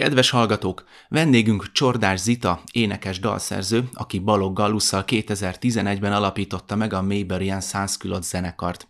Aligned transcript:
Kedves 0.00 0.30
hallgatók, 0.30 0.84
vendégünk 1.08 1.72
Csordás 1.72 2.20
Zita, 2.20 2.62
énekes 2.72 3.18
dalszerző, 3.18 3.88
aki 3.92 4.18
Balog 4.18 4.56
Gallusszal 4.56 5.04
2011-ben 5.06 6.12
alapította 6.12 6.76
meg 6.76 6.92
a 6.92 7.02
Mayberian 7.02 7.60
Sanskülot 7.60 8.22
zenekart. 8.22 8.88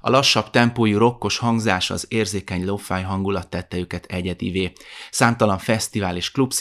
A 0.00 0.10
lassabb 0.10 0.50
tempójú 0.50 0.98
rokkos 0.98 1.38
hangzás, 1.38 1.90
az 1.90 2.06
érzékeny 2.08 2.64
lofáj 2.64 3.02
hangulat 3.02 3.48
tette 3.48 3.76
őket 3.76 4.04
egyedivé. 4.04 4.72
Számtalan 5.10 5.58
fesztivál 5.58 6.16
és 6.16 6.30
klub 6.30 6.52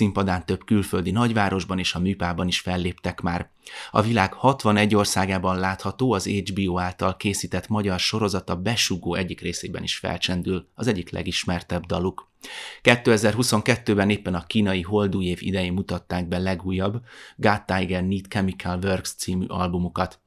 több 0.45 0.65
külföldi 0.65 1.11
nagyvárosban 1.11 1.79
és 1.79 1.93
a 1.93 1.99
műpában 1.99 2.47
is 2.47 2.59
felléptek 2.59 3.21
már. 3.21 3.49
A 3.91 4.01
világ 4.01 4.33
61 4.33 4.95
országában 4.95 5.59
látható 5.59 6.11
az 6.11 6.25
HBO 6.25 6.79
által 6.79 7.17
készített 7.17 7.67
magyar 7.67 7.99
sorozata 7.99 8.55
Besugó 8.55 9.15
egyik 9.15 9.41
részében 9.41 9.83
is 9.83 9.97
felcsendül, 9.97 10.67
az 10.75 10.87
egyik 10.87 11.09
legismertebb 11.09 11.85
daluk. 11.85 12.28
2022-ben 12.83 14.09
éppen 14.09 14.33
a 14.33 14.45
kínai 14.45 14.81
holdúj 14.81 15.25
év 15.25 15.37
idején 15.41 15.73
mutatták 15.73 16.27
be 16.27 16.37
legújabb 16.37 17.01
God 17.35 17.63
Tiger 17.65 18.03
Need 18.03 18.27
Chemical 18.27 18.79
Works 18.83 19.13
című 19.13 19.45
albumukat. 19.47 20.19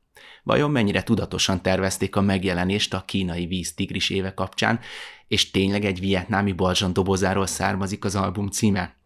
Vajon 0.43 0.71
mennyire 0.71 1.03
tudatosan 1.03 1.63
tervezték 1.63 2.17
a 2.17 2.21
megjelenést 2.21 2.95
a 2.95 3.03
kínai 3.07 3.47
víz 3.47 3.75
tigris 3.75 4.11
éve 4.11 4.35
kapcsán, 4.35 4.81
és 5.29 5.51
tényleg 5.51 5.85
egy 5.85 6.01
vietnámi 6.01 6.53
balzsan 6.53 6.93
dobozáról 6.93 7.47
származik 7.47 8.05
az 8.05 8.15
album 8.15 8.49
címe? 8.49 8.97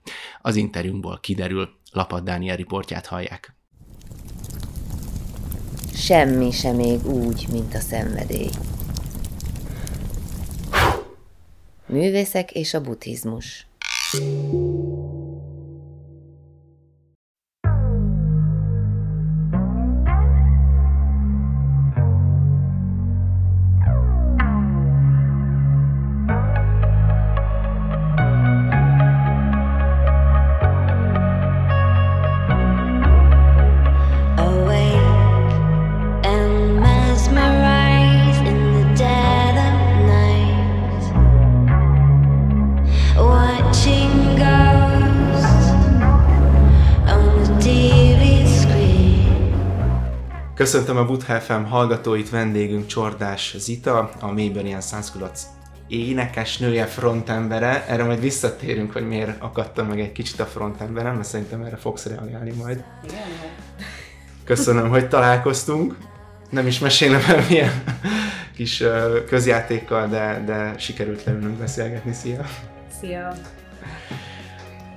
Az 0.41 0.57
interjúmból 0.57 1.19
kiderül, 1.21 1.69
Lapad 1.93 2.25
Dániel 2.25 2.57
riportját 2.57 3.07
hallják. 3.07 3.57
Semmi 5.95 6.51
sem 6.51 6.77
még 6.77 7.07
úgy, 7.07 7.47
mint 7.51 7.75
a 7.75 7.81
szenvedély. 7.81 8.51
Művészek 11.87 12.53
és 12.53 12.75
a 12.75 12.81
buddhizmus. 12.81 13.67
Köszöntöm 50.67 50.97
a 50.97 51.39
FM 51.41 51.63
hallgatóit, 51.63 52.31
vendégünk 52.31 52.87
Csordás 52.87 53.55
Zita, 53.59 54.11
a 54.21 54.33
Mayberian 54.33 54.81
Sanskulac 54.81 55.43
énekesnője, 55.89 56.85
frontembere. 56.85 57.87
Erre 57.87 58.05
majd 58.05 58.21
visszatérünk, 58.21 58.93
hogy 58.93 59.07
miért 59.09 59.43
akadtam 59.43 59.87
meg 59.87 60.01
egy 60.01 60.13
kicsit 60.13 60.41
a 60.41 60.45
frontemberem, 60.45 61.15
mert 61.15 61.29
szerintem 61.29 61.63
erre 61.63 61.77
fogsz 61.77 62.07
reagálni 62.07 62.53
majd. 62.53 62.85
Köszönöm, 64.45 64.89
hogy 64.89 65.09
találkoztunk. 65.09 65.97
Nem 66.51 66.67
is 66.67 66.79
mesélem 66.79 67.23
el 67.29 67.45
milyen 67.49 67.85
kis 68.57 68.83
közjátékkal, 69.29 70.09
de, 70.09 70.43
de 70.47 70.75
sikerült 70.79 71.25
leülnünk 71.25 71.59
beszélgetni. 71.59 72.13
Szia! 72.13 72.45
Szia! 73.01 73.33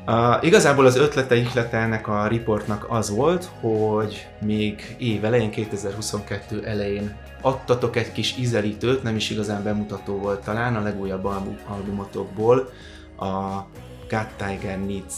Uh, 0.08 0.38
igazából 0.42 0.86
az 0.86 0.96
ötlete, 0.96 1.36
ihlete 1.36 1.78
ennek 1.78 2.08
a 2.08 2.28
riportnak 2.28 2.86
az 2.90 3.10
volt, 3.10 3.50
hogy 3.60 4.28
még 4.42 4.96
év 5.00 5.26
elején, 5.26 5.50
2022 5.50 6.66
elején 6.66 7.16
adtatok 7.42 7.96
egy 7.96 8.12
kis 8.12 8.36
ízelítőt, 8.38 9.04
nem 9.04 9.16
is 9.16 9.30
igazán 9.30 9.64
bemutató 9.64 10.18
volt 10.18 10.44
talán 10.44 10.76
a 10.76 10.82
legújabb 10.82 11.26
album, 11.26 11.58
albumotokból, 11.68 12.70
a 13.18 13.66
God 14.10 14.28
Tiger 14.38 14.80
Needs 14.80 15.14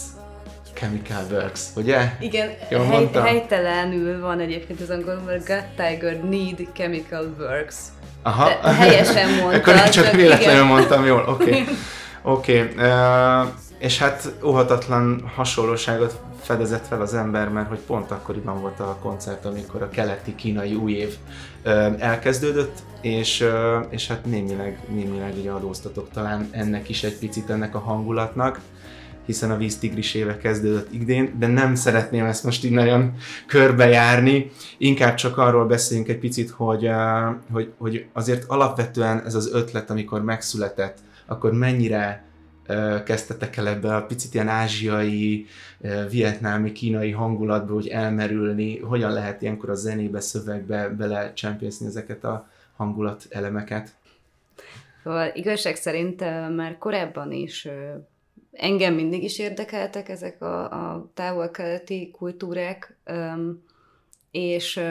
Chemical 0.74 1.24
Works, 1.32 1.62
ugye? 1.76 2.12
Igen, 2.20 2.50
Jól 2.70 2.86
hely, 2.86 3.10
helytelenül 3.14 4.22
van 4.22 4.40
egyébként 4.40 4.82
az 4.82 4.90
angolul, 4.90 5.22
mert 5.26 5.48
God 5.48 5.64
Tiger 5.76 6.24
Need 6.24 6.68
Chemical 6.74 7.36
Works. 7.40 7.76
Aha. 8.24 8.48
De 8.48 8.74
helyesen 8.74 9.30
mondtad. 9.42 9.62
Akkor 9.62 9.74
csak, 9.74 9.90
csak 9.90 10.12
véletlenül 10.12 10.54
igen. 10.54 10.66
mondtam, 10.66 11.06
jól, 11.06 11.26
oké. 11.28 11.50
Okay. 11.50 11.66
Oké, 12.24 12.62
okay. 12.62 12.86
uh, 12.86 13.48
és 13.82 13.98
hát 13.98 14.34
óhatatlan 14.44 15.32
hasonlóságot 15.36 16.22
fedezett 16.42 16.88
fel 16.88 17.02
az 17.02 17.14
ember, 17.14 17.50
mert 17.50 17.68
hogy 17.68 17.80
pont 17.80 18.12
akkoriban 18.12 18.62
volt 18.62 18.80
a 18.80 18.98
koncert, 19.02 19.46
amikor 19.46 19.82
a 19.82 19.90
keleti 19.90 20.36
kínai 20.36 20.76
új 20.76 20.92
év 20.92 21.16
elkezdődött, 21.98 22.80
és, 23.02 23.46
és 23.90 24.08
hát 24.08 24.26
némileg, 24.26 24.80
némileg 24.90 25.34
ugye 25.38 25.52
adóztatok 25.52 26.10
talán 26.14 26.48
ennek 26.52 26.90
is 26.90 27.04
egy 27.04 27.18
picit, 27.18 27.50
ennek 27.50 27.76
a 27.76 27.80
hangulatnak, 27.80 28.60
hiszen 29.26 29.52
a 29.52 29.58
víztigris 29.58 30.14
éve 30.14 30.38
kezdődött 30.38 30.94
idén, 30.94 31.36
de 31.40 31.48
nem 31.48 31.76
szeretném 31.76 32.26
ezt 32.26 32.44
most 32.44 32.66
így 32.66 32.72
nagyon 32.72 33.14
körbejárni, 33.48 34.52
inkább 34.78 35.16
csak 35.16 35.38
arról 35.38 35.66
beszéljünk 35.66 36.10
egy 36.10 36.20
picit, 36.20 36.50
hogy, 36.50 36.90
hogy, 37.52 37.72
hogy 37.78 38.06
azért 38.14 38.44
alapvetően 38.48 39.26
ez 39.26 39.36
az 39.36 39.50
ötlet, 39.54 39.90
amikor 39.90 40.24
megszületett, 40.24 40.98
akkor 41.26 41.52
mennyire 41.52 42.30
kezdtetek 43.06 43.58
el 43.58 43.68
ebbe 43.68 43.96
a 43.96 44.06
picit 44.06 44.34
ilyen 44.34 44.48
ázsiai, 44.48 45.46
vietnámi, 46.10 46.72
kínai 46.72 47.12
hangulatba, 47.12 47.74
hogy 47.74 47.88
elmerülni, 47.88 48.80
hogyan 48.80 49.12
lehet 49.12 49.42
ilyenkor 49.42 49.70
a 49.70 49.76
zenébe, 49.76 50.20
szövegbe 50.20 50.90
belecsempészni 50.90 51.86
ezeket 51.86 52.24
a 52.24 52.50
hangulat 52.76 53.26
elemeket? 53.30 53.90
Szóval 55.04 55.32
igazság 55.34 55.76
szerint 55.76 56.20
már 56.56 56.78
korábban 56.78 57.32
is 57.32 57.68
engem 58.52 58.94
mindig 58.94 59.24
is 59.24 59.40
érdekeltek 59.40 60.10
ezek 60.10 60.42
a, 60.42 60.64
a 60.64 61.10
távol-keleti 61.14 62.12
kultúrák, 62.12 62.96
és 64.32 64.82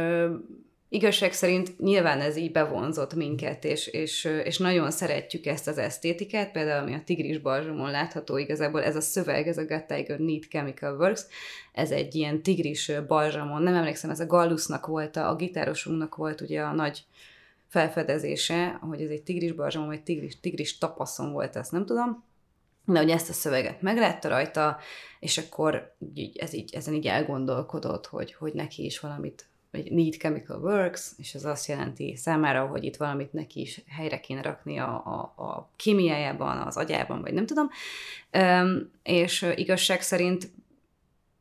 igazság 0.93 1.33
szerint 1.33 1.79
nyilván 1.79 2.21
ez 2.21 2.37
így 2.37 2.53
bevonzott 2.53 3.15
minket, 3.15 3.65
és, 3.65 3.87
és, 3.87 4.25
és 4.25 4.59
nagyon 4.59 4.91
szeretjük 4.91 5.47
ezt 5.47 5.69
az 5.69 5.79
esztétikát, 5.79 6.53
például 6.53 6.83
ami 6.83 6.95
a 6.95 7.03
Tigris 7.05 7.39
Balzsomon 7.39 7.91
látható, 7.91 8.37
igazából 8.37 8.83
ez 8.83 8.97
a 8.97 9.01
szöveg, 9.01 9.49
ez 9.49 9.59
a 9.59 9.65
God 9.65 9.85
Tiger 9.85 10.19
Need 10.19 10.43
Chemical 10.43 10.97
Works, 10.97 11.27
ez 11.73 11.91
egy 11.91 12.15
ilyen 12.15 12.43
tigris 12.43 12.93
balzsamon, 13.07 13.63
nem 13.63 13.75
emlékszem, 13.75 14.11
ez 14.11 14.21
a 14.21 14.27
Gallusnak 14.27 14.87
volt, 14.87 15.17
a, 15.17 15.29
a 15.29 15.37
gitárosunknak 15.37 16.17
volt 16.17 16.41
ugye 16.41 16.61
a 16.63 16.73
nagy 16.73 17.05
felfedezése, 17.69 18.79
hogy 18.81 19.03
ez 19.03 19.11
egy 19.11 19.23
tigris 19.23 19.53
balzsamon, 19.53 19.89
vagy 19.89 20.03
tigris, 20.03 20.41
tigris 20.41 20.79
tapaszon 20.79 21.33
volt, 21.33 21.57
ezt 21.57 21.73
nem 21.73 21.87
tudom, 21.87 22.25
de 22.85 22.99
hogy 22.99 23.11
ezt 23.11 23.29
a 23.29 23.33
szöveget 23.33 23.83
meglátta 23.83 24.29
rajta, 24.29 24.79
és 25.21 25.39
akkor 25.39 25.95
így, 26.15 26.39
ez 26.39 26.53
így, 26.53 26.75
ezen 26.75 26.95
így 26.95 27.07
elgondolkodott, 27.07 28.07
hogy, 28.07 28.35
hogy 28.35 28.53
neki 28.53 28.85
is 28.85 29.01
valamit 29.01 29.50
vagy 29.71 29.93
Need 29.93 30.15
Chemical 30.15 30.61
Works, 30.61 31.13
és 31.17 31.35
ez 31.35 31.45
azt 31.45 31.67
jelenti 31.67 32.17
számára, 32.17 32.67
hogy 32.67 32.85
itt 32.85 32.97
valamit 32.97 33.33
neki 33.33 33.61
is 33.61 33.83
helyre 33.89 34.21
kéne 34.21 34.43
rakni 34.43 34.79
a, 34.79 35.03
a, 35.05 35.43
a 35.43 35.71
kémiájában, 35.77 36.59
az 36.59 36.77
agyában, 36.77 37.21
vagy 37.21 37.33
nem 37.33 37.47
tudom. 37.47 37.71
Um, 38.33 38.91
és 39.03 39.47
igazság 39.57 40.03
szerint 40.03 40.51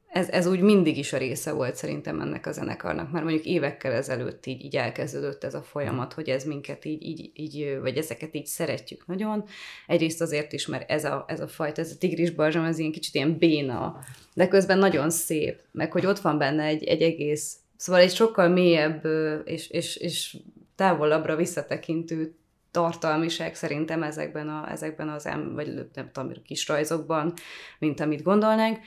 ez, 0.09 0.29
ez 0.29 0.45
úgy 0.45 0.59
mindig 0.59 0.97
is 0.97 1.13
a 1.13 1.17
része 1.17 1.51
volt 1.51 1.75
szerintem 1.75 2.19
ennek 2.19 2.45
a 2.45 2.51
zenekarnak, 2.51 3.11
mert 3.11 3.23
mondjuk 3.23 3.45
évekkel 3.45 3.91
ezelőtt 3.91 4.45
így, 4.45 4.63
így 4.63 4.75
elkezdődött 4.75 5.43
ez 5.43 5.53
a 5.53 5.61
folyamat, 5.61 6.13
hogy 6.13 6.29
ez 6.29 6.43
minket 6.43 6.85
így, 6.85 7.03
így, 7.03 7.31
így, 7.33 7.77
vagy 7.81 7.97
ezeket 7.97 8.35
így 8.35 8.45
szeretjük 8.45 9.07
nagyon. 9.07 9.45
Egyrészt 9.87 10.21
azért 10.21 10.53
is, 10.53 10.67
mert 10.67 10.89
ez 10.89 11.05
a, 11.05 11.25
ez 11.27 11.39
a 11.39 11.47
fajta, 11.47 11.81
ez 11.81 11.91
a 11.91 11.97
tigris 11.97 12.31
barzsam, 12.31 12.63
ez 12.63 12.79
ilyen 12.79 12.91
kicsit 12.91 13.15
ilyen 13.15 13.37
béna, 13.37 13.99
de 14.33 14.47
közben 14.47 14.77
nagyon 14.77 15.09
szép, 15.09 15.61
meg 15.71 15.91
hogy 15.91 16.05
ott 16.05 16.19
van 16.19 16.37
benne 16.37 16.63
egy, 16.63 16.83
egy 16.83 17.01
egész 17.01 17.58
Szóval 17.79 18.01
egy 18.01 18.13
sokkal 18.13 18.47
mélyebb 18.47 19.05
és, 19.45 19.69
és, 19.69 19.95
és 19.95 20.37
távolabbra 20.75 21.35
visszatekintő 21.35 22.35
tartalmiság 22.71 23.55
szerintem 23.55 24.03
ezekben, 24.03 24.49
a, 24.49 24.71
ezekben 24.71 25.09
az 25.09 25.25
em, 25.25 25.53
vagy 25.53 25.73
nem 25.93 26.09
tudom, 26.11 26.31
kis 26.43 26.67
rajzokban, 26.67 27.33
mint 27.79 27.99
amit 27.99 28.23
gondolnánk. 28.23 28.77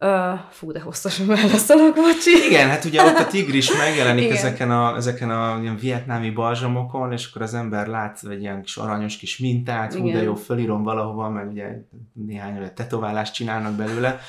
Uh, 0.00 0.38
fú, 0.50 0.72
de 0.72 0.80
hosszasan 0.80 1.26
válaszolok, 1.26 1.94
bocsi. 1.94 2.30
Igen, 2.48 2.68
hát 2.68 2.84
ugye 2.84 3.04
ott 3.04 3.18
a 3.18 3.26
tigris 3.26 3.76
megjelenik 3.76 4.24
Igen. 4.24 4.36
ezeken 4.36 4.70
a, 4.70 4.96
ezeken 4.96 5.30
a 5.30 5.60
ilyen 5.60 5.76
vietnámi 5.76 6.30
balzsamokon, 6.30 7.12
és 7.12 7.28
akkor 7.28 7.42
az 7.42 7.54
ember 7.54 7.86
lát 7.86 8.20
egy 8.30 8.40
ilyen 8.40 8.62
kis 8.62 8.76
aranyos 8.76 9.16
kis 9.16 9.38
mintát, 9.38 9.94
hú, 9.94 10.10
de 10.12 10.22
jó, 10.22 10.34
fölírom 10.34 10.82
valahova, 10.82 11.28
meg 11.28 11.48
ugye 11.48 11.66
néhány 12.12 12.58
olyan 12.58 12.74
tetoválást 12.74 13.34
csinálnak 13.34 13.72
belőle, 13.72 14.20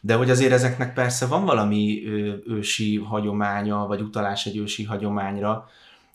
de 0.00 0.14
hogy 0.14 0.30
azért 0.30 0.52
ezeknek 0.52 0.94
persze 0.94 1.26
van 1.26 1.44
valami 1.44 2.02
ősi 2.46 2.96
hagyománya, 2.96 3.86
vagy 3.86 4.00
utalás 4.00 4.46
egy 4.46 4.56
ősi 4.56 4.84
hagyományra, 4.84 5.68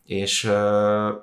És, 0.05 0.49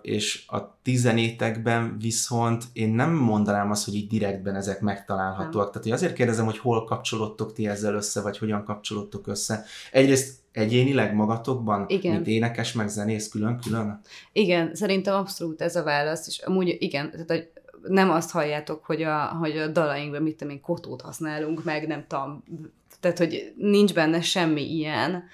és 0.02 0.44
a 0.46 0.78
tizenétekben 0.82 1.96
viszont 2.00 2.64
én 2.72 2.88
nem 2.88 3.12
mondanám 3.12 3.70
azt, 3.70 3.84
hogy 3.84 3.94
így 3.94 4.08
direktben 4.08 4.54
ezek 4.54 4.80
megtalálhatóak. 4.80 5.52
Nem. 5.52 5.72
Tehát 5.72 5.82
hogy 5.82 5.92
azért 5.92 6.12
kérdezem, 6.12 6.44
hogy 6.44 6.58
hol 6.58 6.84
kapcsolódtok 6.84 7.52
ti 7.52 7.68
ezzel 7.68 7.94
össze, 7.94 8.20
vagy 8.20 8.38
hogyan 8.38 8.64
kapcsolódtok 8.64 9.26
össze. 9.26 9.64
Egyrészt 9.92 10.38
egyénileg 10.52 11.14
magatokban, 11.14 11.84
igen. 11.88 12.12
mint 12.12 12.26
énekes, 12.26 12.72
meg 12.72 12.88
zenész 12.88 13.28
külön-külön? 13.28 14.00
Igen, 14.32 14.74
szerintem 14.74 15.14
abszolút 15.14 15.60
ez 15.60 15.76
a 15.76 15.82
válasz, 15.82 16.26
és 16.26 16.38
amúgy 16.38 16.76
igen, 16.78 17.10
tehát 17.10 17.48
nem 17.82 18.10
azt 18.10 18.30
halljátok, 18.30 18.84
hogy 18.84 19.02
a, 19.02 19.26
hogy 19.26 19.58
a 19.58 19.66
dalainkban 19.66 20.22
mit 20.22 20.36
tudom 20.36 20.54
én, 20.54 20.60
kotót 20.60 21.00
használunk, 21.00 21.64
meg 21.64 21.86
nem 21.86 22.04
tudom, 22.06 22.44
tehát 23.00 23.18
hogy 23.18 23.52
nincs 23.56 23.94
benne 23.94 24.20
semmi 24.20 24.74
ilyen. 24.74 25.24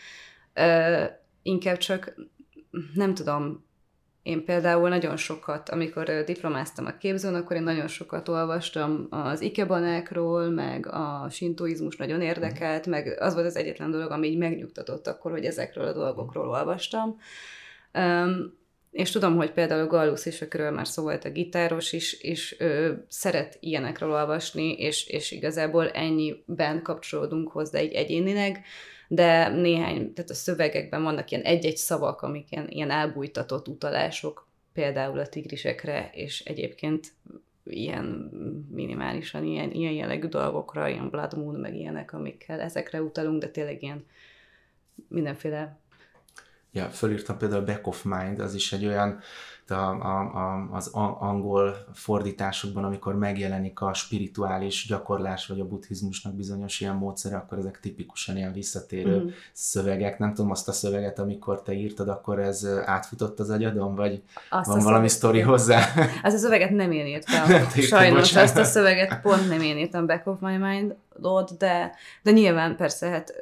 Ö, 0.54 1.04
inkább 1.42 1.76
csak 1.76 2.14
nem 2.94 3.14
tudom, 3.14 3.64
én 4.22 4.44
például 4.44 4.88
nagyon 4.88 5.16
sokat, 5.16 5.68
amikor 5.68 6.24
diplomáztam 6.24 6.86
a 6.86 6.96
képzőn, 6.96 7.34
akkor 7.34 7.56
én 7.56 7.62
nagyon 7.62 7.88
sokat 7.88 8.28
olvastam 8.28 9.06
az 9.10 9.40
ikebanákról, 9.40 10.50
meg 10.50 10.86
a 10.86 11.26
sintoizmus 11.30 11.96
nagyon 11.96 12.20
érdekelt, 12.20 12.86
meg 12.86 13.16
az 13.20 13.34
volt 13.34 13.46
az 13.46 13.56
egyetlen 13.56 13.90
dolog, 13.90 14.10
ami 14.10 14.26
így 14.26 14.38
megnyugtatott 14.38 15.06
akkor, 15.06 15.30
hogy 15.30 15.44
ezekről 15.44 15.86
a 15.86 15.92
dolgokról 15.92 16.48
olvastam. 16.48 17.18
És 18.96 19.10
tudom, 19.10 19.36
hogy 19.36 19.52
például 19.52 19.86
Gallus 19.86 20.26
és 20.26 20.42
akről 20.42 20.70
már 20.70 20.86
szó 20.86 21.02
volt 21.02 21.24
a 21.24 21.30
gitáros 21.30 21.92
is, 21.92 22.20
és 22.20 22.56
ő 22.58 23.04
szeret 23.08 23.56
ilyenekről 23.60 24.10
olvasni, 24.10 24.72
és, 24.72 25.06
és 25.06 25.30
igazából 25.30 25.88
ennyiben 25.90 26.82
kapcsolódunk 26.82 27.48
hozzá 27.48 27.78
egy 27.78 27.92
egyénileg, 27.92 28.64
de 29.08 29.48
néhány, 29.48 30.12
tehát 30.12 30.30
a 30.30 30.34
szövegekben 30.34 31.02
vannak 31.02 31.30
ilyen 31.30 31.42
egy-egy 31.42 31.76
szavak, 31.76 32.22
amik 32.22 32.50
ilyen, 32.50 32.68
ilyen 32.68 32.90
elbújtatott 32.90 33.68
utalások, 33.68 34.48
például 34.72 35.18
a 35.18 35.26
tigrisekre, 35.26 36.10
és 36.12 36.40
egyébként 36.40 37.12
ilyen 37.64 38.04
minimálisan 38.70 39.44
ilyen, 39.44 39.70
ilyen 39.70 39.92
jellegű 39.92 40.26
dolgokra, 40.26 40.88
ilyen 40.88 41.10
Blood 41.10 41.36
Moon, 41.36 41.54
meg 41.54 41.74
ilyenek, 41.74 42.12
amikkel 42.12 42.60
ezekre 42.60 43.02
utalunk, 43.02 43.40
de 43.40 43.48
tényleg 43.48 43.82
ilyen 43.82 44.04
mindenféle 45.08 45.78
Ja, 46.76 46.84
fölírtam 46.84 47.36
például 47.36 47.64
Back 47.64 47.86
of 47.86 48.02
Mind, 48.04 48.38
az 48.38 48.54
is 48.54 48.72
egy 48.72 48.86
olyan, 48.86 49.18
a, 49.68 49.74
a, 49.74 50.20
a, 50.20 50.68
az 50.72 50.90
angol 51.18 51.76
fordításokban, 51.92 52.84
amikor 52.84 53.14
megjelenik 53.14 53.80
a 53.80 53.94
spirituális 53.94 54.86
gyakorlás, 54.88 55.46
vagy 55.46 55.60
a 55.60 55.66
buddhizmusnak 55.66 56.34
bizonyos 56.34 56.80
ilyen 56.80 56.94
módszere, 56.94 57.36
akkor 57.36 57.58
ezek 57.58 57.80
tipikusan 57.80 58.36
ilyen 58.36 58.52
visszatérő 58.52 59.20
mm. 59.20 59.26
szövegek. 59.52 60.18
Nem 60.18 60.34
tudom, 60.34 60.50
azt 60.50 60.68
a 60.68 60.72
szöveget, 60.72 61.18
amikor 61.18 61.62
te 61.62 61.72
írtad, 61.72 62.08
akkor 62.08 62.38
ez 62.38 62.66
átfutott 62.84 63.40
az 63.40 63.50
agyadon, 63.50 63.94
vagy 63.94 64.22
azt 64.50 64.66
van 64.66 64.82
valami 64.82 65.08
sztori 65.08 65.40
hozzá? 65.40 65.88
Az 66.22 66.34
a 66.34 66.38
szöveget 66.38 66.70
nem 66.70 66.92
én 66.92 67.06
írtam. 67.14 67.70
Sajnos 67.80 68.18
bocsánat. 68.18 68.48
azt 68.48 68.58
a 68.58 68.64
szöveget 68.64 69.20
pont 69.20 69.48
nem 69.48 69.60
én 69.60 69.76
írtam 69.76 70.06
Back 70.06 70.26
of 70.26 70.40
My 70.40 70.56
Mind, 70.56 70.94
de, 71.58 71.94
de 72.22 72.30
nyilván 72.30 72.76
persze, 72.76 73.08
hát 73.08 73.34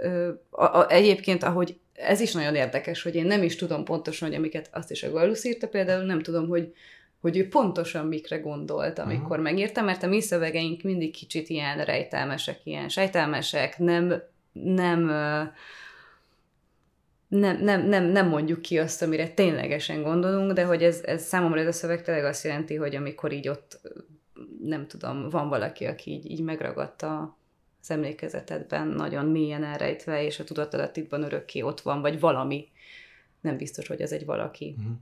a, 0.50 0.64
a, 0.64 0.90
egyébként, 0.90 1.42
ahogy 1.42 1.78
ez 1.94 2.20
is 2.20 2.32
nagyon 2.32 2.54
érdekes, 2.54 3.02
hogy 3.02 3.14
én 3.14 3.26
nem 3.26 3.42
is 3.42 3.56
tudom 3.56 3.84
pontosan, 3.84 4.28
hogy 4.28 4.36
amiket 4.36 4.68
azt 4.72 4.90
is 4.90 5.02
a 5.02 5.10
Gallus 5.10 5.44
írta 5.44 5.68
például, 5.68 6.04
nem 6.04 6.22
tudom, 6.22 6.48
hogy, 6.48 6.72
hogy 7.20 7.36
ő 7.36 7.48
pontosan 7.48 8.06
mikre 8.06 8.38
gondolt, 8.38 8.98
amikor 8.98 9.30
uh-huh. 9.30 9.42
megírta, 9.42 9.82
mert 9.82 10.02
a 10.02 10.06
mi 10.06 10.20
szövegeink 10.20 10.82
mindig 10.82 11.12
kicsit 11.12 11.48
ilyen 11.48 11.84
rejtelmesek, 11.84 12.60
ilyen 12.64 12.88
sejtelmesek, 12.88 13.78
nem, 13.78 14.22
nem, 14.52 15.00
nem, 17.28 17.56
nem, 17.62 17.86
nem, 17.86 18.04
nem 18.04 18.28
mondjuk 18.28 18.62
ki 18.62 18.78
azt, 18.78 19.02
amire 19.02 19.28
ténylegesen 19.28 20.02
gondolunk, 20.02 20.52
de 20.52 20.64
hogy 20.64 20.82
ez, 20.82 21.00
ez 21.04 21.22
számomra 21.22 21.60
ez 21.60 21.66
a 21.66 21.72
szöveg 21.72 22.02
tényleg 22.02 22.24
azt 22.24 22.44
jelenti, 22.44 22.74
hogy 22.74 22.94
amikor 22.94 23.32
így 23.32 23.48
ott, 23.48 23.80
nem 24.64 24.86
tudom, 24.86 25.28
van 25.28 25.48
valaki, 25.48 25.84
aki 25.84 26.10
így, 26.10 26.30
így 26.30 26.40
megragadta 26.40 27.36
az 27.84 27.90
emlékezetedben 27.90 28.86
nagyon 28.86 29.26
mélyen 29.26 29.64
elrejtve, 29.64 30.24
és 30.24 30.38
a 30.38 30.44
tudatalattidban 30.44 31.22
örökké 31.22 31.60
ott 31.60 31.80
van, 31.80 32.00
vagy 32.00 32.20
valami. 32.20 32.68
Nem 33.40 33.56
biztos, 33.56 33.86
hogy 33.86 34.00
ez 34.00 34.12
egy 34.12 34.24
valaki. 34.24 34.74
Uh-huh. 34.78 34.94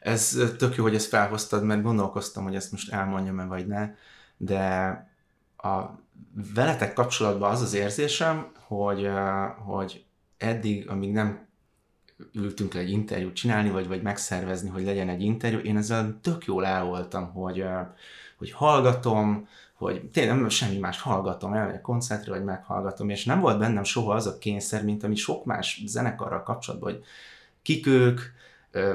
Ez 0.00 0.38
tök 0.58 0.76
jó, 0.76 0.82
hogy 0.82 0.94
ezt 0.94 1.08
felhoztad, 1.08 1.64
mert 1.64 1.82
gondolkoztam, 1.82 2.44
hogy 2.44 2.54
ezt 2.54 2.72
most 2.72 2.92
elmondjam-e 2.92 3.44
vagy 3.44 3.66
ne, 3.66 3.90
de 4.36 4.64
a 5.56 6.00
veletek 6.54 6.92
kapcsolatban 6.92 7.50
az 7.50 7.62
az 7.62 7.74
érzésem, 7.74 8.52
hogy, 8.66 9.08
hogy 9.64 10.04
eddig, 10.36 10.88
amíg 10.88 11.12
nem 11.12 11.46
ültünk 12.32 12.74
le 12.74 12.80
egy 12.80 12.90
interjút 12.90 13.34
csinálni, 13.34 13.70
vagy, 13.70 13.88
vagy 13.88 14.02
megszervezni, 14.02 14.68
hogy 14.68 14.84
legyen 14.84 15.08
egy 15.08 15.22
interjú, 15.22 15.58
én 15.58 15.76
ezzel 15.76 16.18
tök 16.22 16.44
jól 16.44 16.66
el 16.66 16.84
voltam, 16.84 17.32
hogy, 17.32 17.64
hogy 18.38 18.52
hallgatom, 18.52 19.48
hogy 19.76 20.04
tényleg 20.12 20.36
nem 20.36 20.48
semmi 20.48 20.78
más 20.78 21.00
hallgatom, 21.00 21.52
elmegyek 21.52 21.80
koncertre, 21.80 22.32
vagy 22.32 22.44
meghallgatom, 22.44 23.08
és 23.08 23.24
nem 23.24 23.40
volt 23.40 23.58
bennem 23.58 23.84
soha 23.84 24.14
az 24.14 24.26
a 24.26 24.38
kényszer, 24.38 24.84
mint 24.84 25.04
ami 25.04 25.14
sok 25.14 25.44
más 25.44 25.82
zenekarral 25.86 26.42
kapcsolatban, 26.42 26.92
hogy 26.92 27.02
kik 27.62 27.86
ők, 27.86 28.20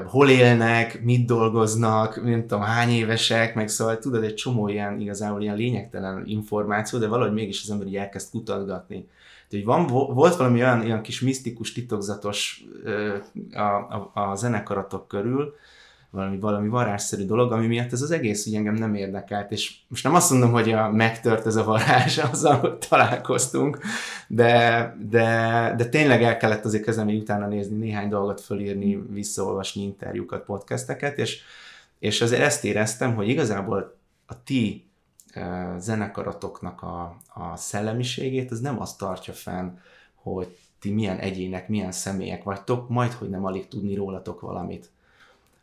hol 0.06 0.28
élnek, 0.28 1.02
mit 1.02 1.26
dolgoznak, 1.26 2.24
nem 2.24 2.40
tudom, 2.40 2.60
hány 2.60 2.90
évesek, 2.90 3.54
meg 3.54 3.68
szóval 3.68 3.98
tudod, 3.98 4.24
egy 4.24 4.34
csomó 4.34 4.68
ilyen 4.68 5.00
igazából 5.00 5.42
ilyen 5.42 5.56
lényegtelen 5.56 6.22
információ, 6.26 6.98
de 6.98 7.06
valahogy 7.06 7.32
mégis 7.32 7.62
az 7.62 7.70
ember 7.70 7.86
így 7.86 7.96
elkezd 7.96 8.30
kutatgatni. 8.30 9.08
hogy 9.50 9.64
van, 9.64 9.86
volt 9.86 10.36
valami 10.36 10.60
olyan, 10.60 10.80
olyan 10.80 11.02
kis 11.02 11.20
misztikus, 11.20 11.72
titokzatos 11.72 12.64
a, 13.52 13.60
a, 13.60 14.10
a 14.14 14.34
zenekaratok 14.34 15.08
körül, 15.08 15.54
valami, 16.12 16.38
valami 16.38 16.68
varázsszerű 16.68 17.24
dolog, 17.24 17.52
ami 17.52 17.66
miatt 17.66 17.92
ez 17.92 18.02
az 18.02 18.10
egész 18.10 18.46
így 18.46 18.54
engem 18.54 18.74
nem 18.74 18.94
érdekelt, 18.94 19.50
és 19.50 19.74
most 19.88 20.04
nem 20.04 20.14
azt 20.14 20.30
mondom, 20.30 20.50
hogy 20.50 20.72
a, 20.72 20.90
megtört 20.90 21.46
ez 21.46 21.56
a 21.56 21.64
varázs, 21.64 22.18
azzal, 22.32 22.58
hogy 22.58 22.78
találkoztunk, 22.88 23.78
de, 24.28 24.96
de, 25.10 25.74
de 25.76 25.88
tényleg 25.88 26.22
el 26.22 26.36
kellett 26.36 26.64
azért 26.64 26.84
kezdeni 26.84 27.16
utána 27.16 27.46
nézni, 27.46 27.76
néhány 27.76 28.08
dolgot 28.08 28.40
fölírni, 28.40 29.02
visszaolvasni 29.10 29.82
interjúkat, 29.82 30.44
podcasteket, 30.44 31.18
és, 31.18 31.40
és 31.98 32.20
azért 32.20 32.42
ezt 32.42 32.64
éreztem, 32.64 33.14
hogy 33.14 33.28
igazából 33.28 33.96
a 34.26 34.42
ti 34.42 34.86
uh, 35.36 35.78
zenekaratoknak 35.78 36.82
a, 36.82 37.16
a 37.34 37.56
szellemiségét, 37.56 38.50
az 38.50 38.60
nem 38.60 38.80
azt 38.80 38.98
tartja 38.98 39.32
fenn, 39.32 39.70
hogy 40.14 40.56
ti 40.80 40.90
milyen 40.90 41.18
egyének, 41.18 41.68
milyen 41.68 41.92
személyek 41.92 42.42
vagytok, 42.42 42.88
majd, 42.88 43.12
hogy 43.12 43.28
nem 43.28 43.44
alig 43.44 43.68
tudni 43.68 43.94
rólatok 43.94 44.40
valamit 44.40 44.90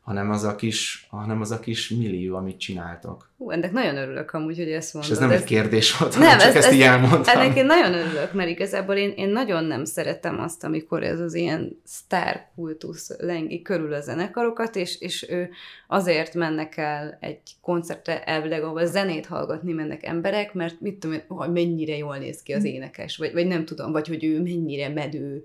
hanem 0.09 0.29
az 0.29 0.43
a 0.43 0.55
kis, 0.55 1.07
hanem 1.09 1.41
az 1.41 1.51
a 1.51 1.59
kis 1.59 1.89
millió, 1.89 2.35
amit 2.35 2.59
csináltok. 2.59 3.29
Hú, 3.37 3.51
ennek 3.51 3.71
nagyon 3.71 3.97
örülök 3.97 4.31
amúgy, 4.31 4.57
hogy 4.57 4.71
ezt 4.71 4.93
mondod. 4.93 5.11
És 5.11 5.17
ez 5.17 5.23
nem 5.23 5.31
ez... 5.35 5.41
egy 5.41 5.47
kérdés 5.47 5.97
volt, 5.97 6.17
nem, 6.17 6.37
csak 6.37 6.47
ez, 6.47 6.55
ezt 6.55 6.67
ez, 6.67 6.73
így 6.73 6.81
elmondtam. 6.81 7.39
Ennek 7.39 7.57
én 7.57 7.65
nagyon 7.65 7.93
örülök, 7.93 8.33
mert 8.33 8.49
igazából 8.49 8.95
én, 8.95 9.13
én 9.15 9.29
nagyon 9.29 9.63
nem 9.63 9.85
szeretem 9.85 10.39
azt, 10.39 10.63
amikor 10.63 11.03
ez 11.03 11.19
az 11.19 11.33
ilyen 11.33 11.81
sztárkultusz 11.83 13.15
lengi 13.19 13.61
körül 13.61 13.93
a 13.93 14.01
zenekarokat, 14.01 14.75
és, 14.75 15.01
és 15.01 15.29
ő 15.29 15.49
azért 15.87 16.33
mennek 16.33 16.77
el 16.77 17.17
egy 17.19 17.41
koncertre 17.61 18.23
elvileg, 18.23 18.63
ahol 18.63 18.85
zenét 18.85 19.25
hallgatni 19.25 19.73
mennek 19.73 20.05
emberek, 20.05 20.53
mert 20.53 20.81
mit 20.81 20.99
tudom 20.99 21.15
én, 21.15 21.23
hogy 21.27 21.51
mennyire 21.51 21.97
jól 21.97 22.17
néz 22.17 22.41
ki 22.41 22.53
az 22.53 22.63
énekes, 22.63 23.17
vagy, 23.17 23.33
vagy 23.33 23.47
nem 23.47 23.65
tudom, 23.65 23.91
vagy 23.91 24.07
hogy 24.07 24.23
ő 24.23 24.41
mennyire 24.41 24.89
medő, 24.89 25.43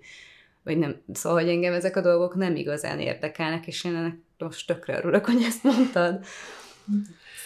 vagy 0.64 0.78
nem. 0.78 0.96
Szóval, 1.12 1.40
hogy 1.40 1.50
engem 1.50 1.72
ezek 1.72 1.96
a 1.96 2.00
dolgok 2.00 2.34
nem 2.34 2.56
igazán 2.56 3.00
érdekelnek, 3.00 3.66
és 3.66 3.84
én 3.84 3.94
ennek 3.94 4.16
most 4.38 4.66
tökre 4.66 4.98
örülök, 4.98 5.24
hogy 5.24 5.42
ezt 5.42 5.62
mondtad. 5.62 6.24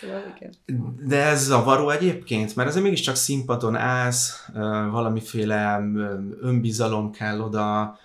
Szóval 0.00 0.22
igen. 0.36 0.52
De 1.06 1.24
ez 1.24 1.44
zavaró 1.44 1.90
egyébként, 1.90 2.56
mert 2.56 2.68
azért 2.68 2.84
mégiscsak 2.84 3.16
színpadon 3.16 3.76
állsz, 3.76 4.48
valamiféle 4.90 5.82
önbizalom 6.40 7.10
kell 7.10 7.40
oda, 7.40 7.98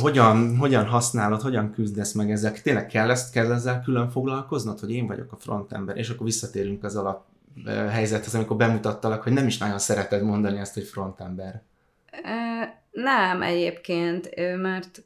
hogyan, 0.00 0.56
hogyan 0.56 0.86
használod, 0.86 1.40
hogyan 1.40 1.72
küzdesz 1.72 2.12
meg 2.12 2.30
ezek? 2.30 2.62
Tényleg 2.62 2.86
kell, 2.86 3.10
ezt, 3.10 3.32
kell 3.32 3.52
ezzel 3.52 3.82
külön 3.82 4.10
foglalkoznod, 4.10 4.80
hogy 4.80 4.90
én 4.90 5.06
vagyok 5.06 5.32
a 5.32 5.36
frontember, 5.36 5.96
és 5.96 6.08
akkor 6.08 6.26
visszatérünk 6.26 6.84
az 6.84 6.96
alap 6.96 7.24
helyzethez, 7.88 8.34
amikor 8.34 8.56
bemutattalak, 8.56 9.22
hogy 9.22 9.32
nem 9.32 9.46
is 9.46 9.58
nagyon 9.58 9.78
szereted 9.78 10.22
mondani 10.22 10.58
ezt, 10.58 10.74
hogy 10.74 10.84
frontember. 10.84 11.62
Nem 12.90 13.42
egyébként, 13.42 14.30
mert 14.56 15.04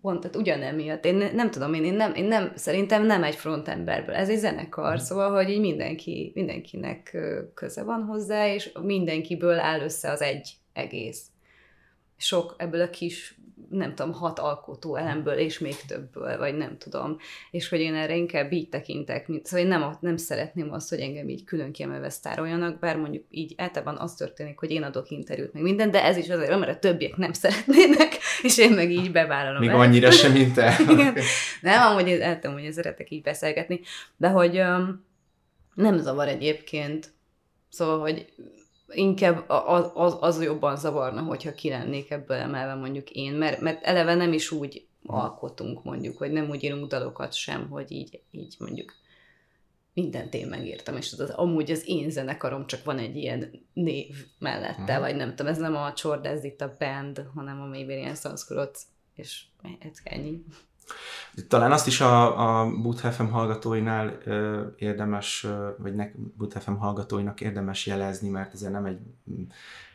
pont, 0.00 0.20
tehát 0.20 0.36
ugyanemiatt. 0.36 1.04
Én 1.04 1.30
nem 1.34 1.50
tudom, 1.50 1.74
én, 1.74 1.84
én, 1.84 1.94
nem, 1.94 2.14
én 2.14 2.24
nem, 2.24 2.52
szerintem 2.54 3.06
nem 3.06 3.22
egy 3.22 3.34
frontemberből. 3.34 4.14
Ez 4.14 4.28
egy 4.28 4.38
zenekar, 4.38 4.92
mm. 4.92 4.96
szóval, 4.96 5.34
hogy 5.34 5.50
így 5.50 5.60
mindenki, 5.60 6.32
mindenkinek 6.34 7.16
köze 7.54 7.82
van 7.82 8.02
hozzá, 8.02 8.52
és 8.52 8.72
mindenkiből 8.82 9.58
áll 9.58 9.80
össze 9.80 10.10
az 10.10 10.22
egy 10.22 10.54
egész. 10.72 11.26
Sok 12.16 12.54
ebből 12.58 12.80
a 12.80 12.90
kis 12.90 13.35
nem 13.70 13.94
tudom, 13.94 14.12
hat 14.12 14.38
alkotó 14.38 14.96
elemből, 14.96 15.34
és 15.34 15.58
még 15.58 15.76
többből, 15.86 16.38
vagy 16.38 16.56
nem 16.56 16.78
tudom. 16.78 17.16
És 17.50 17.68
hogy 17.68 17.80
én 17.80 17.94
erre 17.94 18.16
inkább 18.16 18.52
így 18.52 18.68
tekintek, 18.68 19.28
mint, 19.28 19.46
szóval 19.46 19.66
én 19.66 19.78
nem, 19.78 19.96
nem 20.00 20.16
szeretném 20.16 20.72
azt, 20.72 20.88
hogy 20.88 21.00
engem 21.00 21.28
így 21.28 21.44
külön 21.44 21.72
kiemelve 21.72 22.10
sztároljanak, 22.10 22.78
bár 22.78 22.96
mondjuk 22.96 23.24
így 23.30 23.54
általában 23.56 23.96
az 23.96 24.14
történik, 24.14 24.58
hogy 24.58 24.70
én 24.70 24.82
adok 24.82 25.10
interjút, 25.10 25.52
meg 25.52 25.62
minden, 25.62 25.90
de 25.90 26.04
ez 26.04 26.16
is 26.16 26.28
azért, 26.28 26.58
mert 26.58 26.76
a 26.76 26.78
többiek 26.78 27.16
nem 27.16 27.32
szeretnének, 27.32 28.16
és 28.42 28.58
én 28.58 28.70
meg 28.70 28.90
így 28.90 29.12
bevállalom. 29.12 29.60
Még 29.60 29.68
el. 29.68 29.80
annyira 29.80 30.10
sem, 30.10 30.32
mint 30.32 30.54
te. 30.54 30.78
nem, 31.62 31.82
amúgy 31.82 32.08
én 32.08 32.40
hogy 32.42 32.72
szeretek 32.72 33.10
így 33.10 33.22
beszélgetni, 33.22 33.80
de 34.16 34.28
hogy 34.28 34.58
um, 34.58 35.04
nem 35.74 35.98
zavar 35.98 36.28
egyébként. 36.28 37.14
Szóval, 37.68 38.00
hogy 38.00 38.32
inkább 38.88 39.44
az, 39.48 39.90
az, 39.94 40.16
az 40.20 40.42
jobban 40.42 40.76
zavarna, 40.76 41.22
hogyha 41.22 41.54
ki 41.54 41.68
lennék 41.68 42.10
ebből 42.10 42.36
emelve 42.36 42.74
mondjuk 42.74 43.10
én, 43.10 43.32
mert, 43.32 43.60
mert 43.60 43.84
eleve 43.84 44.14
nem 44.14 44.32
is 44.32 44.50
úgy 44.50 44.86
alkotunk 45.06 45.84
mondjuk, 45.84 46.18
hogy 46.18 46.30
nem 46.30 46.48
úgy 46.48 46.64
írunk 46.64 46.86
dalokat 46.86 47.34
sem, 47.34 47.68
hogy 47.68 47.92
így, 47.92 48.20
így 48.30 48.56
mondjuk 48.58 48.94
mindent 49.94 50.34
én 50.34 50.46
megírtam, 50.46 50.96
és 50.96 51.12
az, 51.12 51.30
amúgy 51.30 51.70
az 51.70 51.88
én 51.88 52.10
zenekarom 52.10 52.66
csak 52.66 52.84
van 52.84 52.98
egy 52.98 53.16
ilyen 53.16 53.50
név 53.72 54.26
mellette, 54.38 54.82
uh-huh. 54.82 54.98
vagy 54.98 55.16
nem 55.16 55.28
tudom, 55.28 55.52
ez 55.52 55.58
nem 55.58 55.76
a 55.76 55.92
Csord, 55.92 56.26
ez 56.26 56.44
itt 56.44 56.60
a 56.60 56.76
band, 56.78 57.26
hanem 57.34 57.60
a 57.60 57.66
Mayberian 57.66 58.14
Sanskrit, 58.14 58.78
és 59.14 59.44
ez 59.62 59.98
ennyi. 60.04 60.44
Talán 61.48 61.72
azt 61.72 61.86
is 61.86 62.00
a, 62.00 62.60
a 62.60 62.70
Boot 62.82 63.00
FM 63.00 63.24
hallgatóinál 63.24 64.18
ö, 64.24 64.62
érdemes, 64.76 65.46
vagy 65.78 65.94
ne, 65.94 66.08
Boot 66.36 66.62
FM 66.62 66.74
hallgatóinak 66.74 67.40
érdemes 67.40 67.86
jelezni, 67.86 68.28
mert 68.28 68.52
ez 68.52 68.60
nem 68.60 68.84
egy 68.84 68.98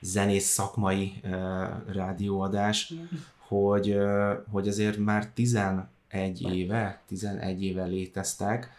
zenész 0.01 0.45
szakmai 0.45 1.13
ö, 1.23 1.63
rádióadás, 1.93 2.93
mm. 2.93 3.17
hogy, 3.37 3.89
ö, 3.89 4.33
hogy 4.51 4.67
azért 4.67 4.97
már 4.97 5.27
11 5.27 5.85
éve, 6.41 7.01
11 7.07 7.63
éve 7.63 7.83
léteztek, 7.83 8.69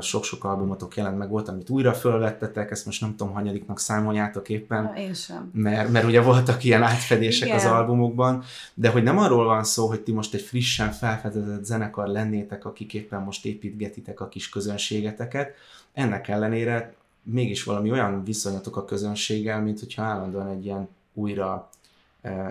sok-sok 0.00 0.44
albumotok 0.44 0.96
jelent 0.96 1.18
meg, 1.18 1.28
volt, 1.28 1.48
amit 1.48 1.70
újra 1.70 1.92
fölvettetek, 1.94 2.70
ezt 2.70 2.86
most 2.86 3.00
nem 3.00 3.16
tudom, 3.16 3.32
hanyadiknak 3.32 3.78
számoljátok 3.78 4.48
éppen. 4.48 4.82
Na, 4.82 4.96
én 4.96 5.14
sem. 5.14 5.50
Mert, 5.52 5.90
mert 5.90 6.04
ugye 6.04 6.20
voltak 6.20 6.64
ilyen 6.64 6.82
átfedések 6.82 7.48
Igen. 7.48 7.58
az 7.58 7.64
albumokban, 7.64 8.42
de 8.74 8.88
hogy 8.88 9.02
nem 9.02 9.18
arról 9.18 9.44
van 9.44 9.64
szó, 9.64 9.86
hogy 9.86 10.00
ti 10.00 10.12
most 10.12 10.34
egy 10.34 10.42
frissen 10.42 10.90
felfedezett 10.90 11.64
zenekar 11.64 12.06
lennétek, 12.08 12.64
akik 12.64 12.94
éppen 12.94 13.20
most 13.20 13.46
építgetitek 13.46 14.20
a 14.20 14.28
kis 14.28 14.48
közönségeteket, 14.48 15.54
ennek 15.92 16.28
ellenére 16.28 16.94
mégis 17.22 17.64
valami 17.64 17.90
olyan 17.90 18.24
viszonyatok 18.24 18.76
a 18.76 18.84
közönséggel, 18.84 19.62
mint 19.62 19.78
hogyha 19.78 20.02
állandóan 20.02 20.48
egy 20.48 20.64
ilyen 20.64 20.88
újra 21.14 21.68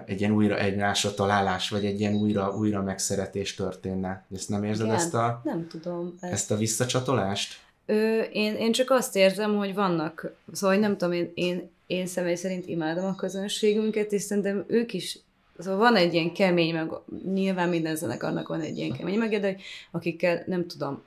egy 0.05 0.19
ilyen 0.19 0.31
újra 0.31 0.57
egymásra 0.57 1.13
találás, 1.13 1.69
vagy 1.69 1.86
egy 1.86 2.00
ilyen 2.00 2.15
újra, 2.15 2.55
újra 2.57 2.81
megszeretés 2.81 3.55
történne. 3.55 4.25
Ezt 4.36 4.50
nem 4.50 4.63
érzed 4.63 4.86
Igen, 4.86 4.98
ezt 4.98 5.13
a, 5.13 5.41
nem 5.43 5.67
tudom, 5.67 6.17
ezt. 6.22 6.31
ezt 6.31 6.51
a 6.51 6.55
visszacsatolást? 6.55 7.60
Ö, 7.86 8.22
én, 8.22 8.55
én 8.55 8.72
csak 8.72 8.89
azt 8.89 9.15
érzem, 9.15 9.55
hogy 9.55 9.74
vannak, 9.74 10.36
szóval 10.51 10.75
nem 10.75 10.98
tudom, 10.98 11.13
én, 11.13 11.31
én, 11.34 11.69
én 11.88 12.07
személy 12.07 12.36
szerint 12.36 12.67
imádom 12.67 13.05
a 13.05 13.15
közönségünket, 13.15 14.12
és 14.12 14.22
szerintem 14.22 14.63
ők 14.67 14.93
is 14.93 15.19
Szóval 15.60 15.79
van 15.79 15.96
egy 15.96 16.13
ilyen 16.13 16.34
kemény, 16.34 16.74
meg 16.74 16.91
nyilván 17.34 17.69
minden 17.69 17.96
zenekarnak 17.96 18.48
van 18.48 18.62
egy 18.62 18.77
ilyen 18.77 18.91
kemény 18.91 19.17
meg, 19.17 19.39
de 19.39 19.55
akikkel 19.91 20.43
nem 20.46 20.67
tudom, 20.67 21.03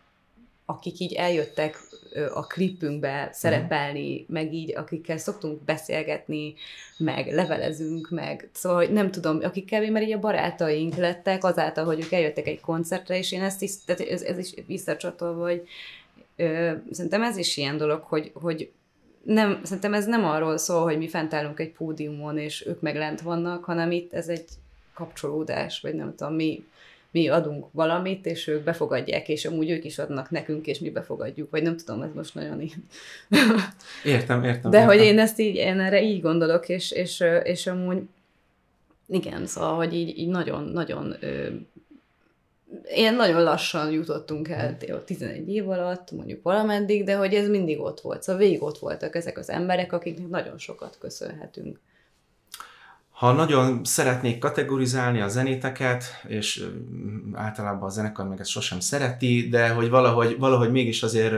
akik 0.65 0.99
így 0.99 1.13
eljöttek 1.13 1.79
a 2.35 2.47
klipünkbe 2.47 3.29
szerepelni, 3.33 4.13
uh-huh. 4.13 4.29
meg 4.29 4.55
így, 4.55 4.77
akikkel 4.77 5.19
szoktunk 5.19 5.63
beszélgetni, 5.63 6.55
meg 6.97 7.33
levelezünk, 7.33 8.11
meg 8.11 8.49
szóval, 8.53 8.85
nem 8.85 9.11
tudom, 9.11 9.39
akikkel 9.43 9.91
már 9.91 10.03
így 10.03 10.13
a 10.13 10.19
barátaink 10.19 10.95
lettek 10.95 11.45
azáltal, 11.45 11.85
hogy 11.85 12.01
ők 12.01 12.13
eljöttek 12.13 12.47
egy 12.47 12.61
koncertre, 12.61 13.19
és 13.19 13.33
én 13.33 13.43
ezt 13.43 13.63
is, 13.63 13.85
tehát 13.85 14.01
ez, 14.01 14.23
ez 14.23 14.39
is 14.39 14.55
visszacsatolva, 14.67 15.43
hogy 15.43 15.69
ö, 16.37 16.73
szerintem 16.91 17.23
ez 17.23 17.37
is 17.37 17.57
ilyen 17.57 17.77
dolog, 17.77 18.03
hogy, 18.03 18.31
hogy 18.35 18.71
nem, 19.23 19.61
szerintem 19.65 19.95
ez 19.95 20.07
nem 20.07 20.25
arról 20.25 20.57
szól, 20.59 20.83
hogy 20.83 20.99
mi 20.99 21.09
fent 21.09 21.35
állunk 21.35 21.61
egy 21.61 21.73
pódiumon, 21.73 22.39
és 22.39 22.67
ők 22.67 22.81
meg 22.81 22.97
lent 22.97 23.21
vannak, 23.21 23.65
hanem 23.65 23.91
itt 23.91 24.13
ez 24.13 24.29
egy 24.29 24.45
kapcsolódás, 24.95 25.81
vagy 25.81 25.95
nem 25.95 26.15
tudom, 26.15 26.35
mi 26.35 26.65
mi 27.11 27.29
adunk 27.29 27.67
valamit, 27.73 28.27
és 28.27 28.47
ők 28.47 28.65
befogadják, 28.65 29.29
és 29.29 29.45
amúgy 29.45 29.71
ők 29.71 29.85
is 29.85 29.99
adnak 29.99 30.31
nekünk, 30.31 30.67
és 30.67 30.79
mi 30.79 30.91
befogadjuk, 30.91 31.51
vagy 31.51 31.63
nem 31.63 31.77
tudom, 31.77 32.03
ez 32.03 32.13
most 32.15 32.35
nagyon 32.35 32.61
így. 32.61 32.75
Értem, 34.05 34.45
értem. 34.45 34.71
De 34.71 34.79
értem. 34.79 34.97
hogy 34.97 35.07
én 35.07 35.19
ezt 35.19 35.39
így, 35.39 35.55
én 35.55 35.81
erre 35.81 36.03
így 36.03 36.21
gondolok, 36.21 36.69
és, 36.69 36.91
és, 36.91 37.25
és 37.43 37.67
amúgy 37.67 38.03
igen, 39.09 39.47
szóval, 39.47 39.75
hogy 39.75 39.95
így, 39.95 40.19
így 40.19 40.29
nagyon, 40.29 40.65
nagyon 40.65 41.17
ilyen 42.85 43.15
nagyon 43.15 43.43
lassan 43.43 43.91
jutottunk 43.91 44.49
el 44.49 44.77
11 45.05 45.49
év 45.49 45.69
alatt, 45.69 46.11
mondjuk 46.11 46.43
valameddig, 46.43 47.05
de 47.05 47.17
hogy 47.17 47.35
ez 47.35 47.49
mindig 47.49 47.81
ott 47.81 48.01
volt. 48.01 48.23
Szóval 48.23 48.41
végig 48.41 48.63
ott 48.63 48.79
voltak 48.79 49.15
ezek 49.15 49.39
az 49.39 49.51
emberek, 49.51 49.93
akiknek 49.93 50.29
nagyon 50.29 50.59
sokat 50.59 50.97
köszönhetünk 50.99 51.79
ha 53.21 53.33
nagyon 53.33 53.85
szeretnék 53.85 54.39
kategorizálni 54.39 55.21
a 55.21 55.29
zenéteket, 55.29 56.05
és 56.27 56.67
általában 57.33 57.89
a 57.89 57.93
zenekar 57.93 58.29
meg 58.29 58.41
ezt 58.41 58.51
sosem 58.51 58.81
szereti, 58.81 59.49
de 59.49 59.69
hogy 59.69 59.89
valahogy, 59.89 60.39
valahogy 60.39 60.71
mégis 60.71 61.03
azért 61.03 61.35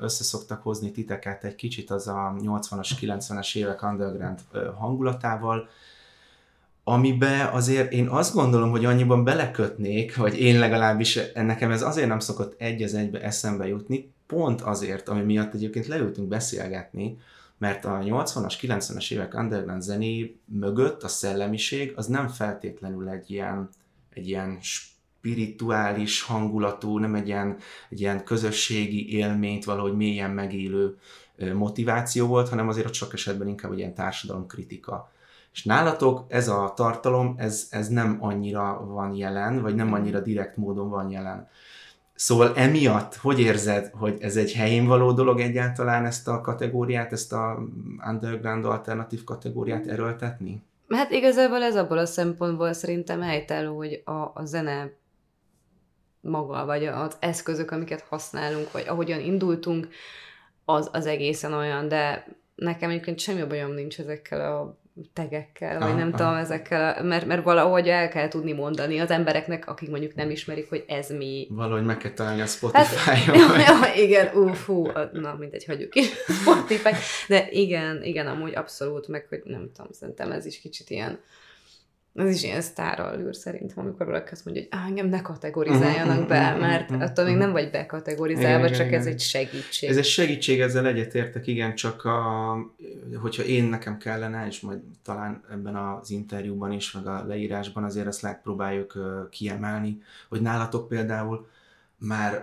összeszoktak 0.00 0.62
hozni 0.62 0.90
titeket 0.90 1.44
egy 1.44 1.54
kicsit 1.54 1.90
az 1.90 2.08
a 2.08 2.34
80-as, 2.42 2.90
90-es 3.00 3.56
évek 3.56 3.82
underground 3.82 4.38
hangulatával, 4.78 5.68
amibe 6.84 7.50
azért 7.52 7.92
én 7.92 8.08
azt 8.08 8.34
gondolom, 8.34 8.70
hogy 8.70 8.84
annyiban 8.84 9.24
belekötnék, 9.24 10.16
vagy 10.16 10.40
én 10.40 10.58
legalábbis 10.58 11.18
nekem 11.34 11.70
ez 11.70 11.82
azért 11.82 12.08
nem 12.08 12.18
szokott 12.18 12.60
egy 12.60 12.82
az 12.82 12.94
egybe 12.94 13.20
eszembe 13.20 13.66
jutni, 13.66 14.12
pont 14.26 14.60
azért, 14.60 15.08
ami 15.08 15.22
miatt 15.22 15.54
egyébként 15.54 15.86
leültünk 15.86 16.28
beszélgetni, 16.28 17.18
mert 17.58 17.84
a 17.84 17.98
80-as, 17.98 18.54
90-es 18.60 19.12
évek 19.12 19.34
underground 19.34 19.82
zené 19.82 20.36
mögött 20.44 21.02
a 21.02 21.08
szellemiség 21.08 21.92
az 21.96 22.06
nem 22.06 22.28
feltétlenül 22.28 23.08
egy 23.08 23.30
ilyen, 23.30 23.68
egy 24.10 24.28
ilyen 24.28 24.58
spirituális 24.60 26.22
hangulatú, 26.22 26.98
nem 26.98 27.14
egy 27.14 27.26
ilyen, 27.26 27.56
egy 27.88 28.00
ilyen 28.00 28.24
közösségi 28.24 29.12
élményt 29.12 29.64
valahogy 29.64 29.96
mélyen 29.96 30.30
megélő 30.30 30.98
motiváció 31.54 32.26
volt, 32.26 32.48
hanem 32.48 32.68
azért 32.68 32.86
ott 32.86 32.94
sok 32.94 33.12
esetben 33.12 33.48
inkább 33.48 33.72
egy 33.72 33.78
ilyen 33.78 33.94
társadalomkritika. 33.94 35.10
És 35.52 35.64
nálatok 35.64 36.24
ez 36.28 36.48
a 36.48 36.72
tartalom, 36.76 37.34
ez, 37.38 37.66
ez 37.70 37.88
nem 37.88 38.16
annyira 38.20 38.86
van 38.86 39.14
jelen, 39.14 39.62
vagy 39.62 39.74
nem 39.74 39.92
annyira 39.92 40.20
direkt 40.20 40.56
módon 40.56 40.88
van 40.88 41.10
jelen. 41.10 41.48
Szóval 42.16 42.52
emiatt, 42.54 43.14
hogy 43.14 43.40
érzed, 43.40 43.90
hogy 43.92 44.16
ez 44.20 44.36
egy 44.36 44.52
helyén 44.52 44.86
való 44.86 45.12
dolog 45.12 45.40
egyáltalán 45.40 46.04
ezt 46.04 46.28
a 46.28 46.40
kategóriát, 46.40 47.12
ezt 47.12 47.32
a 47.32 47.58
underground 48.08 48.64
alternatív 48.64 49.24
kategóriát 49.24 49.86
erőltetni? 49.86 50.62
Hát 50.88 51.10
igazából 51.10 51.62
ez 51.62 51.76
abból 51.76 51.98
a 51.98 52.06
szempontból 52.06 52.72
szerintem 52.72 53.20
helytálló, 53.20 53.76
hogy 53.76 54.02
a, 54.04 54.30
a 54.34 54.44
zene 54.44 54.90
maga, 56.20 56.64
vagy 56.64 56.84
az 56.84 57.16
eszközök, 57.20 57.70
amiket 57.70 58.00
használunk, 58.00 58.72
vagy 58.72 58.84
ahogyan 58.88 59.20
indultunk, 59.20 59.88
az, 60.64 60.88
az 60.92 61.06
egészen 61.06 61.52
olyan, 61.52 61.88
de 61.88 62.26
nekem 62.54 62.90
egyébként 62.90 63.18
semmi 63.18 63.44
bajom 63.44 63.72
nincs 63.72 63.98
ezekkel 63.98 64.54
a 64.54 64.78
tegekkel, 65.12 65.78
vagy 65.78 65.90
ah, 65.90 65.96
nem 65.96 66.10
ah. 66.12 66.18
tudom, 66.18 66.34
ezekkel, 66.34 67.04
mert, 67.04 67.26
mert 67.26 67.44
valahogy 67.44 67.88
el 67.88 68.08
kell 68.08 68.28
tudni 68.28 68.52
mondani 68.52 68.98
az 68.98 69.10
embereknek, 69.10 69.68
akik 69.68 69.90
mondjuk 69.90 70.14
nem 70.14 70.30
ismerik, 70.30 70.68
hogy 70.68 70.84
ez 70.88 71.10
mi. 71.10 71.46
Valahogy 71.50 71.84
meg 71.84 71.96
kell 71.96 72.10
találni 72.10 72.40
a 72.40 72.46
Spotify-on. 72.46 73.38
Hát, 73.38 73.66
ja, 73.96 74.02
igen, 74.02 74.36
ú, 74.36 74.52
fú, 74.52 74.86
na 75.12 75.34
mindegy, 75.38 75.64
hagyjuk 75.64 75.94
is 75.94 76.06
Spotify, 76.40 76.90
de 77.28 77.48
igen, 77.50 78.02
igen, 78.02 78.26
amúgy 78.26 78.54
abszolút, 78.54 79.08
meg 79.08 79.26
hogy 79.28 79.42
nem 79.44 79.70
tudom, 79.74 79.90
szerintem 79.92 80.32
ez 80.32 80.46
is 80.46 80.60
kicsit 80.60 80.90
ilyen, 80.90 81.20
ez 82.16 82.34
is 82.34 82.42
ilyen 82.42 82.60
sztárral 82.60 83.20
űr 83.20 83.36
szerintem, 83.36 83.84
amikor 83.84 84.06
valaki 84.06 84.32
azt 84.32 84.44
mondja, 84.44 84.62
hogy 84.70 84.80
engem 84.86 85.08
ne 85.08 85.22
kategorizáljanak 85.22 86.26
be, 86.26 86.54
mert 86.54 86.90
attól 86.90 87.24
még 87.24 87.36
nem 87.36 87.52
vagy 87.52 87.70
bekategorizálva, 87.70 88.64
igen, 88.64 88.78
csak 88.78 88.86
igen, 88.86 88.98
ez 88.98 89.06
igen. 89.06 89.18
egy 89.18 89.24
segítség. 89.24 89.88
Ez 89.88 89.96
egy 89.96 90.04
segítség, 90.04 90.60
ezzel 90.60 90.86
egyetértek, 90.86 91.46
igen, 91.46 91.74
csak 91.74 92.04
a, 92.04 92.56
hogyha 93.20 93.42
én 93.42 93.64
nekem 93.64 93.98
kellene, 93.98 94.46
és 94.46 94.60
majd 94.60 94.78
talán 95.02 95.44
ebben 95.50 95.76
az 95.76 96.10
interjúban 96.10 96.72
is, 96.72 96.92
meg 96.92 97.06
a 97.06 97.24
leírásban 97.26 97.84
azért 97.84 98.06
ezt 98.06 98.22
megpróbáljuk 98.22 98.92
kiemelni, 99.30 100.02
hogy 100.28 100.40
nálatok 100.40 100.88
például 100.88 101.48
már 101.98 102.42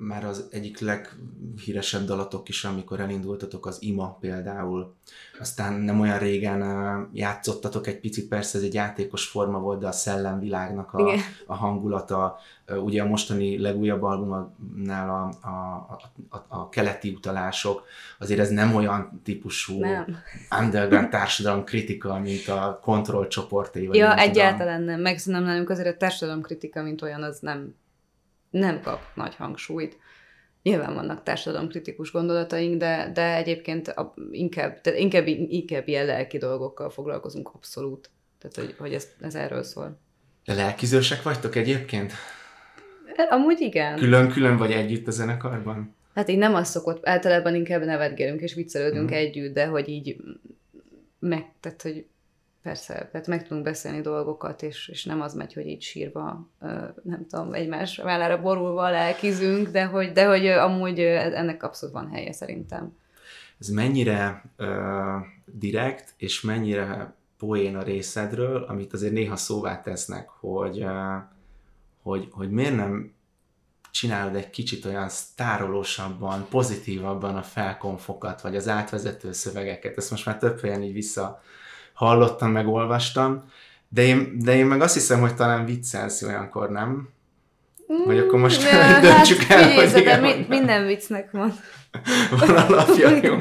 már 0.00 0.24
az 0.24 0.46
egyik 0.50 0.78
leghíresebb 0.78 2.04
dalatok 2.04 2.48
is, 2.48 2.64
amikor 2.64 3.00
elindultatok, 3.00 3.66
az 3.66 3.76
Ima 3.80 4.16
például. 4.20 4.94
Aztán 5.40 5.72
nem 5.72 6.00
olyan 6.00 6.18
régen 6.18 6.62
játszottatok 7.12 7.86
egy 7.86 8.00
picit, 8.00 8.28
persze 8.28 8.58
ez 8.58 8.64
egy 8.64 8.74
játékos 8.74 9.26
forma 9.26 9.58
volt, 9.58 9.80
de 9.80 9.86
a 9.86 9.92
szellemvilágnak 9.92 10.92
a, 10.92 11.12
a 11.46 11.54
hangulata, 11.54 12.38
ugye 12.82 13.02
a 13.02 13.06
mostani 13.06 13.58
legújabb 13.58 14.02
albumnál 14.02 15.10
a, 15.10 15.48
a, 15.48 15.86
a, 16.28 16.44
a 16.48 16.68
keleti 16.68 17.10
utalások, 17.10 17.82
azért 18.18 18.40
ez 18.40 18.50
nem 18.50 18.74
olyan 18.74 19.20
típusú 19.24 19.78
nem. 19.78 20.16
underground 20.60 21.08
társadalom 21.08 21.64
kritika, 21.64 22.18
mint 22.18 22.48
a 22.48 22.78
kontroll 22.82 23.26
csoporté. 23.26 23.86
Vagy 23.86 23.96
ja, 23.96 24.16
egyáltalán 24.16 24.82
nem, 24.82 25.00
meg 25.00 25.18
nem 25.24 25.42
nálunk 25.42 25.70
azért 25.70 25.94
a 25.94 25.96
társadalom 25.96 26.42
kritika, 26.42 26.82
mint 26.82 27.02
olyan, 27.02 27.22
az 27.22 27.38
nem 27.40 27.74
nem 28.50 28.80
kap 28.80 29.00
nagy 29.14 29.34
hangsúlyt. 29.34 29.98
Nyilván 30.62 30.94
vannak 30.94 31.22
társadalomkritikus 31.22 32.12
gondolataink, 32.12 32.78
de, 32.78 33.10
de 33.14 33.36
egyébként 33.36 33.88
a, 33.88 34.14
inkább, 34.30 34.80
tehát 34.80 34.98
inkább, 34.98 35.26
inkább 35.26 35.88
ilyen 35.88 36.06
lelki 36.06 36.38
dolgokkal 36.38 36.90
foglalkozunk 36.90 37.50
abszolút. 37.54 38.10
Tehát, 38.38 38.56
hogy, 38.56 38.74
hogy 38.78 38.94
ez, 38.94 39.08
ez 39.20 39.34
erről 39.34 39.62
szól. 39.62 39.98
De 40.44 40.54
lelkizősek 40.54 41.22
vagytok 41.22 41.56
egyébként? 41.56 42.12
Amúgy 43.28 43.60
igen. 43.60 43.96
Külön-külön 43.96 44.56
vagy 44.56 44.70
együtt 44.70 45.06
a 45.06 45.10
zenekarban? 45.10 45.94
Hát 46.14 46.28
így 46.28 46.38
nem 46.38 46.54
az 46.54 46.68
szokott, 46.68 47.06
általában 47.06 47.54
inkább 47.54 47.84
nevetgélünk 47.84 48.40
és 48.40 48.54
viccelődünk 48.54 49.10
mm. 49.10 49.14
együtt, 49.14 49.54
de 49.54 49.66
hogy 49.66 49.88
így 49.88 50.16
meg, 51.18 51.52
tehát 51.60 51.82
hogy 51.82 52.06
persze, 52.62 53.08
tehát 53.12 53.26
meg 53.26 53.42
tudunk 53.42 53.64
beszélni 53.64 54.00
dolgokat, 54.00 54.62
és, 54.62 54.88
és 54.88 55.04
nem 55.04 55.20
az 55.20 55.34
megy, 55.34 55.52
hogy 55.52 55.66
így 55.66 55.82
sírva, 55.82 56.48
nem 57.02 57.26
tudom, 57.28 57.54
egymás 57.54 57.96
vállára 57.96 58.40
borulva 58.40 58.90
lelkizünk, 58.90 59.68
de 59.68 59.84
hogy, 59.84 60.12
de 60.12 60.26
hogy 60.26 60.46
amúgy 60.46 61.00
ennek 61.00 61.62
abszolút 61.62 61.94
van 61.94 62.10
helye 62.10 62.32
szerintem. 62.32 62.96
Ez 63.60 63.68
mennyire 63.68 64.42
uh, 64.58 64.66
direkt, 65.44 66.14
és 66.16 66.40
mennyire 66.40 67.14
poén 67.38 67.76
a 67.76 67.82
részedről, 67.82 68.62
amit 68.62 68.92
azért 68.92 69.12
néha 69.12 69.36
szóvá 69.36 69.80
tesznek, 69.80 70.28
hogy, 70.28 70.82
uh, 70.82 71.16
hogy, 72.02 72.28
hogy 72.30 72.50
miért 72.50 72.76
nem 72.76 73.12
csinálod 73.90 74.34
egy 74.34 74.50
kicsit 74.50 74.84
olyan 74.84 75.08
sztárolósabban, 75.08 76.46
pozitívabban 76.50 77.36
a 77.36 77.42
felkonfokat, 77.42 78.40
vagy 78.40 78.56
az 78.56 78.68
átvezető 78.68 79.32
szövegeket. 79.32 79.96
Ezt 79.96 80.10
most 80.10 80.26
már 80.26 80.38
több 80.38 80.60
helyen 80.60 80.82
így 80.82 80.92
vissza 80.92 81.42
hallottam, 82.00 82.50
meg 82.50 82.68
olvastam, 82.68 83.44
de 83.88 84.02
én, 84.02 84.38
de 84.38 84.56
én 84.56 84.66
meg 84.66 84.80
azt 84.80 84.94
hiszem, 84.94 85.20
hogy 85.20 85.34
talán 85.34 85.64
viccelsz 85.64 86.22
olyankor, 86.22 86.70
nem? 86.70 87.08
Vagy 88.04 88.18
akkor 88.18 88.38
most 88.38 88.62
hát 88.62 89.02
döntsük 89.06 89.42
hát, 89.42 89.60
el, 89.60 89.72
hogy 89.74 90.00
igen, 90.00 90.20
mi, 90.20 90.46
minden 90.48 90.86
viccnek 90.86 91.30
van. 91.30 91.52
van 92.38 92.56
alapja, 92.56 93.08
jó. 93.26 93.36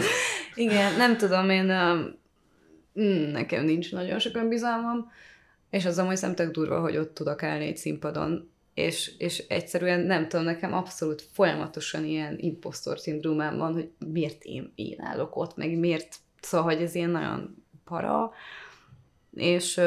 igen, 0.56 0.96
nem 0.98 1.18
tudom, 1.18 1.50
én 1.50 1.70
uh, 1.70 3.32
nekem 3.32 3.64
nincs 3.64 3.92
nagyon 3.92 4.20
sok 4.20 4.36
önbizalmam, 4.36 5.12
és 5.70 5.86
az 5.86 5.98
amúgy 5.98 6.18
szemtek 6.18 6.52
durva, 6.52 6.80
hogy 6.80 6.98
ott 6.98 7.14
tudok 7.14 7.44
állni 7.44 7.66
egy 7.66 7.78
színpadon, 7.78 8.52
és, 8.74 9.12
és 9.18 9.44
egyszerűen 9.48 10.00
nem 10.00 10.28
tudom, 10.28 10.46
nekem 10.46 10.74
abszolút 10.74 11.24
folyamatosan 11.32 12.06
ilyen 12.06 12.36
impostor 12.38 13.00
szindrómám 13.00 13.58
van, 13.58 13.74
hogy 13.74 13.90
miért 14.14 14.44
én, 14.44 14.72
én 14.76 15.02
állok 15.02 15.36
ott, 15.36 15.56
meg 15.56 15.78
miért, 15.78 16.16
szóval, 16.42 16.74
hogy 16.74 16.82
ez 16.82 16.96
ilyen 16.96 17.10
nagyon 17.10 17.60
para, 17.90 18.32
és, 19.36 19.82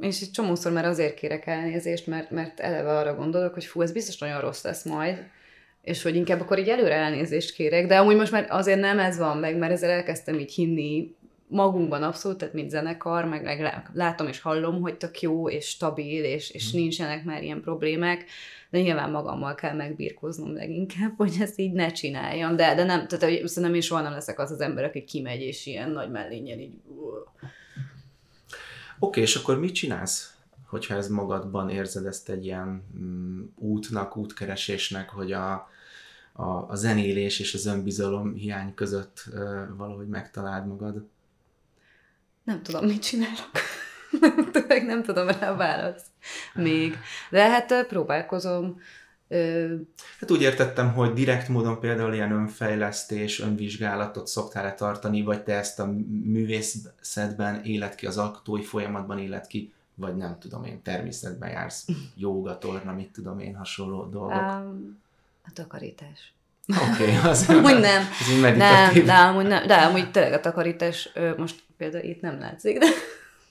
és 0.00 0.20
egy 0.20 0.30
csomószor 0.32 0.72
már 0.72 0.84
azért 0.84 1.14
kérek 1.14 1.46
elnézést, 1.46 2.06
mert, 2.06 2.30
mert 2.30 2.60
eleve 2.60 2.98
arra 2.98 3.14
gondolok, 3.14 3.54
hogy 3.54 3.64
fú, 3.64 3.82
ez 3.82 3.92
biztos 3.92 4.18
nagyon 4.18 4.40
rossz 4.40 4.64
lesz 4.64 4.84
majd, 4.84 5.18
és 5.82 6.02
hogy 6.02 6.16
inkább 6.16 6.40
akkor 6.40 6.58
így 6.58 6.68
előre 6.68 6.94
elnézést 6.94 7.54
kérek, 7.54 7.86
de 7.86 7.98
amúgy 7.98 8.16
most 8.16 8.32
már 8.32 8.46
azért 8.48 8.80
nem 8.80 8.98
ez 8.98 9.18
van 9.18 9.38
meg, 9.38 9.56
mert 9.56 9.72
ezzel 9.72 9.90
elkezdtem 9.90 10.38
így 10.38 10.54
hinni 10.54 11.16
magunkban 11.54 12.02
abszolút, 12.02 12.38
tehát 12.38 12.54
mint 12.54 12.70
zenekar, 12.70 13.24
meg, 13.24 13.42
meg 13.42 13.90
látom 13.92 14.26
és 14.26 14.40
hallom, 14.40 14.80
hogy 14.80 14.96
tök 14.96 15.20
jó 15.20 15.48
és 15.48 15.68
stabil, 15.68 16.24
és, 16.24 16.50
és 16.50 16.74
mm. 16.74 16.78
nincsenek 16.78 17.24
már 17.24 17.42
ilyen 17.42 17.60
problémák, 17.60 18.24
de 18.70 18.80
nyilván 18.80 19.10
magammal 19.10 19.54
kell 19.54 19.74
megbírkoznom 19.74 20.54
leginkább, 20.54 21.12
hogy 21.22 21.36
ezt 21.40 21.58
így 21.58 21.72
ne 21.72 21.92
csináljam, 21.92 22.56
de, 22.56 22.74
de 22.74 22.84
nem, 22.84 23.06
tehát 23.06 23.24
hogy 23.24 23.46
szerintem 23.48 23.74
én 23.74 23.80
soha 23.80 24.00
nem 24.00 24.12
leszek 24.12 24.38
az 24.38 24.50
az 24.50 24.60
ember, 24.60 24.84
aki 24.84 25.04
kimegy, 25.04 25.40
és 25.40 25.66
ilyen 25.66 25.90
nagy 25.90 26.10
mellényen 26.10 26.58
így... 26.58 26.74
Oké, 28.98 29.20
okay, 29.20 29.22
és 29.22 29.36
akkor 29.36 29.58
mit 29.58 29.74
csinálsz? 29.74 30.34
hogyha 30.74 30.94
ez 30.94 31.08
magadban 31.08 31.70
érzed 31.70 32.06
ezt 32.06 32.28
egy 32.28 32.44
ilyen 32.44 32.84
mm, 32.98 33.42
útnak, 33.56 34.16
útkeresésnek, 34.16 35.10
hogy 35.10 35.32
a, 35.32 35.68
a, 36.32 36.46
a 36.68 36.74
zenélés 36.74 37.40
és 37.40 37.54
az 37.54 37.66
önbizalom 37.66 38.34
hiány 38.34 38.74
között 38.74 39.24
uh, 39.32 39.76
valahogy 39.76 40.08
megtaláld 40.08 40.66
magad? 40.66 41.04
Nem 42.44 42.62
tudom, 42.62 42.86
mit 42.86 43.02
csinálok. 43.02 43.50
Tényleg 44.52 44.84
nem 44.84 45.02
tudom 45.02 45.28
rá 45.28 45.50
a 45.50 45.56
választ 45.56 46.06
még. 46.54 46.98
De 47.30 47.48
hát 47.48 47.86
próbálkozom. 47.86 48.80
Hát 50.20 50.30
úgy 50.30 50.42
értettem, 50.42 50.92
hogy 50.92 51.12
direkt 51.12 51.48
módon 51.48 51.80
például 51.80 52.14
ilyen 52.14 52.32
önfejlesztés, 52.32 53.40
önvizsgálatot 53.40 54.26
szoktál-e 54.26 54.74
tartani, 54.74 55.22
vagy 55.22 55.42
te 55.42 55.54
ezt 55.54 55.80
a 55.80 55.86
művészetben 56.24 57.64
élet 57.64 57.94
ki, 57.94 58.06
az 58.06 58.18
alkotói 58.18 58.62
folyamatban 58.62 59.18
élet 59.18 59.46
ki, 59.46 59.72
vagy 59.94 60.16
nem 60.16 60.38
tudom 60.38 60.64
én, 60.64 60.82
természetben 60.82 61.50
jársz, 61.50 61.86
joga, 62.16 62.58
torna, 62.58 62.92
mit 62.92 63.12
tudom 63.12 63.38
én, 63.38 63.56
hasonló 63.56 64.04
dolgok. 64.04 64.32
Um, 64.32 65.02
a 65.46 65.50
takarítás. 65.52 66.32
Oké, 66.68 67.02
okay, 67.02 67.16
az 67.30 67.48
amúgy 67.48 67.80
nem. 67.80 68.02
Ez 68.20 68.56
nem, 68.56 69.04
de 69.04 69.12
amúgy, 69.12 69.46
nem, 69.46 69.66
de 69.66 69.74
amúgy 69.74 70.10
tényleg 70.10 70.32
a 70.32 70.40
takarítás, 70.40 71.12
most 71.36 71.62
például 71.76 72.04
itt 72.04 72.20
nem 72.20 72.38
látszik, 72.38 72.78
de 72.78 72.86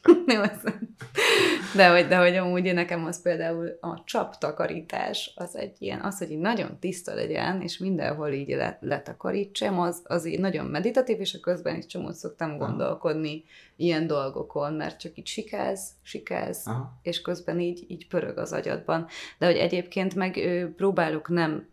de 1.75 1.89
hogy, 1.89 2.07
de 2.07 2.17
hogy 2.17 2.35
amúgy 2.35 2.73
nekem 2.73 3.05
az 3.05 3.21
például 3.21 3.77
a 3.81 4.03
csaptakarítás, 4.05 5.33
az 5.35 5.55
egy 5.55 5.75
ilyen, 5.79 6.01
az, 6.01 6.17
hogy 6.17 6.31
így 6.31 6.39
nagyon 6.39 6.79
tiszta 6.79 7.13
legyen, 7.13 7.61
és 7.61 7.77
mindenhol 7.77 8.29
így 8.29 8.49
let, 8.49 8.77
letakarítsam, 8.81 9.79
az, 9.79 10.01
az 10.03 10.25
így 10.25 10.39
nagyon 10.39 10.65
meditatív, 10.65 11.19
és 11.19 11.33
a 11.33 11.39
közben 11.39 11.75
is 11.75 11.85
csomót 11.85 12.15
szoktam 12.15 12.57
gondolkodni 12.57 13.43
ilyen 13.75 14.07
dolgokon, 14.07 14.73
mert 14.73 14.99
csak 14.99 15.17
így 15.17 15.27
sikáz, 15.27 15.89
sikáz, 16.01 16.61
Aha. 16.65 16.99
és 17.01 17.21
közben 17.21 17.59
így, 17.59 17.85
így 17.87 18.07
pörög 18.07 18.37
az 18.37 18.53
agyadban. 18.53 19.07
De 19.37 19.45
hogy 19.45 19.57
egyébként 19.57 20.15
meg 20.15 20.39
próbálok 20.75 21.29
nem 21.29 21.71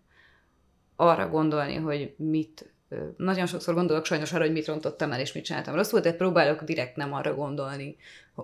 arra 1.00 1.28
gondolni, 1.28 1.74
hogy 1.74 2.14
mit 2.16 2.72
nagyon 3.16 3.46
sokszor 3.46 3.74
gondolok 3.74 4.04
sajnos 4.04 4.32
arra, 4.32 4.44
hogy 4.44 4.52
mit 4.52 4.66
rontottam 4.66 5.12
el, 5.12 5.20
és 5.20 5.32
mit 5.32 5.44
csináltam 5.44 5.74
rosszul, 5.74 6.00
de 6.00 6.14
próbálok 6.14 6.62
direkt 6.62 6.96
nem 6.96 7.12
arra 7.12 7.34
gondolni, 7.34 7.96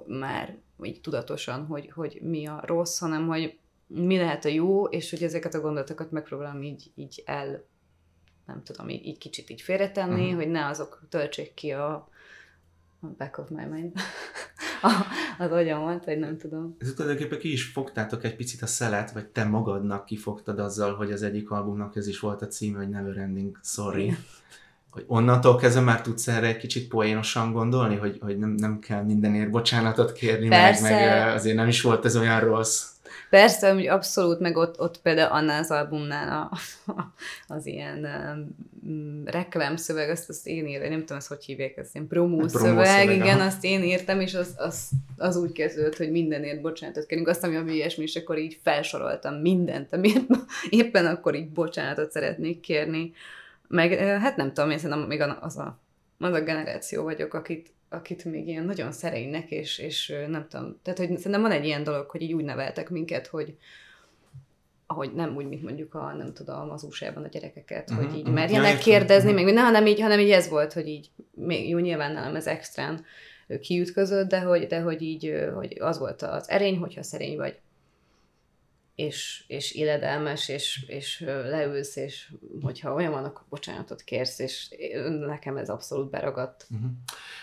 már 0.06 0.56
így 0.82 1.00
tudatosan, 1.00 1.66
hogy, 1.66 1.90
hogy 1.94 2.18
mi 2.22 2.46
a 2.46 2.62
rossz, 2.66 2.98
hanem 2.98 3.26
hogy 3.26 3.58
mi 3.86 4.16
lehet 4.16 4.44
a 4.44 4.48
jó, 4.48 4.84
és 4.84 5.10
hogy 5.10 5.22
ezeket 5.22 5.54
a 5.54 5.60
gondolatokat 5.60 6.10
megpróbálom 6.10 6.62
így, 6.62 6.90
így 6.94 7.22
el, 7.26 7.64
nem 8.46 8.62
tudom, 8.62 8.88
így, 8.88 9.06
így 9.06 9.18
kicsit 9.18 9.50
így 9.50 9.60
félretenni, 9.60 10.22
uh-huh. 10.22 10.36
hogy 10.36 10.48
ne 10.48 10.66
azok 10.66 11.06
töltsék 11.08 11.54
ki 11.54 11.72
a, 11.72 11.92
a 13.00 13.06
back 13.18 13.38
of 13.38 13.48
my 13.48 13.64
mind. 13.64 13.92
Az 15.38 15.50
agyamat, 15.50 16.04
vagy 16.04 16.18
nem 16.18 16.36
tudom. 16.36 16.76
Ez 16.78 16.92
tulajdonképpen 16.96 17.38
ki 17.38 17.52
is 17.52 17.64
fogtátok 17.64 18.24
egy 18.24 18.36
picit 18.36 18.62
a 18.62 18.66
szelet, 18.66 19.12
vagy 19.12 19.26
te 19.26 19.44
magadnak 19.44 20.04
kifogtad 20.04 20.58
azzal, 20.58 20.94
hogy 20.94 21.12
az 21.12 21.22
egyik 21.22 21.50
albumnak 21.50 21.96
ez 21.96 22.06
is 22.06 22.20
volt 22.20 22.42
a 22.42 22.46
címe, 22.46 22.78
hogy 22.78 22.88
Never 22.88 23.16
Ending 23.16 23.58
Sorry. 23.62 24.16
Hogy 24.90 25.04
onnantól 25.06 25.56
kezdve 25.56 25.80
már 25.80 26.00
tudsz 26.00 26.28
erre 26.28 26.46
egy 26.46 26.56
kicsit 26.56 26.88
poénosan 26.88 27.52
gondolni, 27.52 27.96
hogy, 27.96 28.18
hogy 28.20 28.38
nem, 28.38 28.50
nem 28.50 28.78
kell 28.78 29.02
mindenért 29.02 29.50
bocsánatot 29.50 30.12
kérni, 30.12 30.48
meg, 30.48 30.80
meg 30.80 31.28
azért 31.34 31.56
nem 31.56 31.68
is 31.68 31.82
volt 31.82 32.04
ez 32.04 32.16
olyan 32.16 32.40
rossz. 32.40 32.95
Persze, 33.36 33.72
hogy 33.72 33.86
abszolút, 33.86 34.40
meg 34.40 34.56
ott, 34.56 34.80
ott 34.80 35.00
például 35.00 35.32
annál 35.32 35.62
az 35.62 35.70
albumnál 35.70 36.48
a, 36.50 36.58
az 37.54 37.66
ilyen 37.66 38.06
um, 38.82 39.22
reklámszöveg, 39.24 40.10
azt, 40.10 40.28
azt 40.28 40.46
én 40.46 40.66
írtam, 40.66 40.90
nem 40.90 41.00
tudom, 41.00 41.16
ezt 41.16 41.28
hogy 41.28 41.44
hívják, 41.44 41.76
ezt 41.76 41.94
ilyen 41.94 42.06
promó 42.06 42.48
szöveg, 42.48 43.10
igen, 43.10 43.40
azt 43.40 43.64
én 43.64 43.82
írtam, 43.82 44.20
és 44.20 44.34
az, 44.34 44.54
az, 44.56 44.90
az 45.16 45.36
úgy 45.36 45.52
kezdődött, 45.52 45.96
hogy 45.96 46.10
mindenért 46.10 46.60
bocsánatot 46.60 47.06
kérünk, 47.06 47.28
azt, 47.28 47.44
ami 47.44 47.56
a 47.56 47.64
ilyesmi, 47.66 48.02
és 48.02 48.16
akkor 48.16 48.38
így 48.38 48.58
felsoroltam 48.62 49.34
mindent, 49.34 49.92
amit 49.92 50.26
éppen 50.70 51.06
akkor 51.06 51.34
így 51.34 51.48
bocsánatot 51.48 52.10
szeretnék 52.10 52.60
kérni. 52.60 53.12
Meg 53.68 53.98
hát 53.98 54.36
nem 54.36 54.52
tudom, 54.52 54.70
én 54.70 54.78
szerintem 54.78 55.06
még 55.06 55.20
az 55.20 55.56
a, 55.56 55.78
az 56.18 56.32
a 56.32 56.40
generáció 56.40 57.02
vagyok, 57.02 57.34
akit, 57.34 57.72
akit 57.88 58.24
még 58.24 58.48
ilyen 58.48 58.64
nagyon 58.64 58.92
szerénynek, 58.92 59.50
és, 59.50 59.78
és 59.78 60.14
nem 60.28 60.46
tudom, 60.48 60.78
tehát 60.82 60.98
hogy 60.98 61.16
szerintem 61.16 61.42
van 61.42 61.50
egy 61.50 61.64
ilyen 61.64 61.84
dolog, 61.84 62.10
hogy 62.10 62.22
így 62.22 62.32
úgy 62.32 62.44
neveltek 62.44 62.90
minket, 62.90 63.26
hogy 63.26 63.56
ahogy 64.86 65.12
nem 65.12 65.36
úgy, 65.36 65.48
mint 65.48 65.62
mondjuk 65.62 65.94
a, 65.94 66.12
nem 66.12 66.32
tudom, 66.32 66.70
az 66.70 66.82
usa 66.82 67.06
a 67.06 67.28
gyerekeket, 67.30 67.90
uh-huh, 67.90 68.04
hogy 68.04 68.14
így 68.14 68.20
uh-huh. 68.20 68.34
merjenek 68.34 68.72
ja, 68.72 68.78
kérdezni, 68.78 69.30
uh-huh. 69.30 69.44
még 69.44 69.54
ne, 69.54 69.60
hanem 69.60 69.86
így, 69.86 70.00
hanem 70.00 70.18
így 70.18 70.30
ez 70.30 70.48
volt, 70.48 70.72
hogy 70.72 70.88
így, 70.88 71.10
még 71.34 71.68
jó, 71.68 71.78
nyilván 71.78 72.12
nálam 72.12 72.34
ez 72.34 72.46
extrán 72.46 73.04
kiütközött, 73.60 74.28
de 74.28 74.40
hogy, 74.40 74.66
de 74.66 74.80
hogy 74.80 75.02
így, 75.02 75.34
hogy 75.54 75.76
az 75.80 75.98
volt 75.98 76.22
az 76.22 76.50
erény, 76.50 76.78
hogyha 76.78 77.02
szerény 77.02 77.36
vagy. 77.36 77.58
És, 78.96 79.44
és 79.46 79.72
illedelmes, 79.72 80.48
és, 80.48 80.84
és 80.86 81.20
leülsz, 81.26 81.96
és 81.96 82.32
hogyha 82.62 82.94
olyan 82.94 83.12
van, 83.12 83.24
akkor 83.24 83.42
bocsánatot 83.48 84.02
kérsz, 84.02 84.38
és 84.38 84.68
nekem 85.26 85.56
ez 85.56 85.68
abszolút 85.68 86.10
beragadt. 86.10 86.66
Uh-huh. 86.70 86.90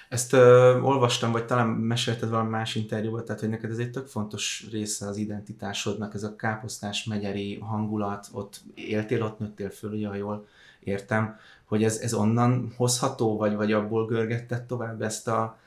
Ezt 0.10 0.34
ö, 0.34 0.80
olvastam, 0.82 1.32
vagy 1.32 1.46
talán 1.46 1.68
mesélted 1.68 2.30
valami 2.30 2.50
más 2.50 2.76
interjúban, 2.76 3.26
tehát 3.26 3.42
hogy 3.42 3.50
neked 3.50 3.72
ez 3.72 3.78
egy 3.78 3.92
tök 3.92 4.08
fontos 4.08 4.68
része 4.72 5.08
az 5.08 5.18
identitásodnak, 5.18 6.13
ez 6.13 6.24
a 6.24 6.36
káposztás 6.36 7.04
megyeri 7.04 7.60
hangulat, 7.60 8.28
ott 8.32 8.62
éltél, 8.76 9.24
ott 9.24 9.39
nőttél 9.39 9.70
föl, 9.70 9.92
ugye, 9.92 10.08
ha 10.08 10.16
jól 10.16 10.48
értem, 10.80 11.38
hogy 11.66 11.84
ez, 11.84 11.98
ez 11.98 12.13
onnan 12.13 12.74
hozható, 12.78 13.38
vagy, 13.38 13.56
vagy 13.56 13.72
abból 13.72 14.06
görgetted 14.06 14.63
tovább 14.63 15.02
ezt 15.02 15.28
a, 15.28 15.58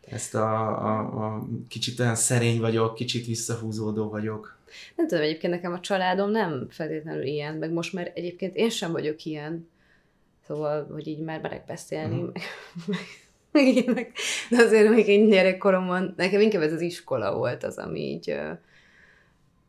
ezt 0.00 0.34
a, 0.34 0.68
a, 0.86 0.98
a 1.24 1.46
kicsit 1.68 2.00
olyan 2.00 2.14
szerény 2.14 2.60
vagyok, 2.60 2.94
kicsit 2.94 3.26
visszahúzódó 3.26 4.08
vagyok. 4.08 4.60
Nem 4.96 5.06
tudom, 5.06 5.24
egyébként 5.24 5.52
nekem 5.52 5.72
a 5.72 5.80
családom 5.80 6.30
nem 6.30 6.66
feltétlenül 6.70 7.22
ilyen, 7.22 7.54
meg 7.54 7.72
most 7.72 7.92
már 7.92 8.12
egyébként 8.14 8.56
én 8.56 8.70
sem 8.70 8.92
vagyok 8.92 9.24
ilyen. 9.24 9.70
Szóval, 10.46 10.86
hogy 10.92 11.06
így 11.06 11.18
már 11.18 11.40
merek 11.40 11.64
beszélni, 11.64 12.14
uh-huh. 12.14 12.32
meg, 12.86 12.98
meg 13.52 13.66
ilyenek. 13.66 14.12
De 14.50 14.62
azért 14.62 14.90
még 14.90 15.08
én 15.08 15.28
gyerekkoromban, 15.28 16.14
nekem 16.16 16.40
inkább 16.40 16.62
ez 16.62 16.72
az 16.72 16.80
iskola 16.80 17.36
volt 17.36 17.64
az, 17.64 17.78
ami 17.78 18.00
így 18.00 18.38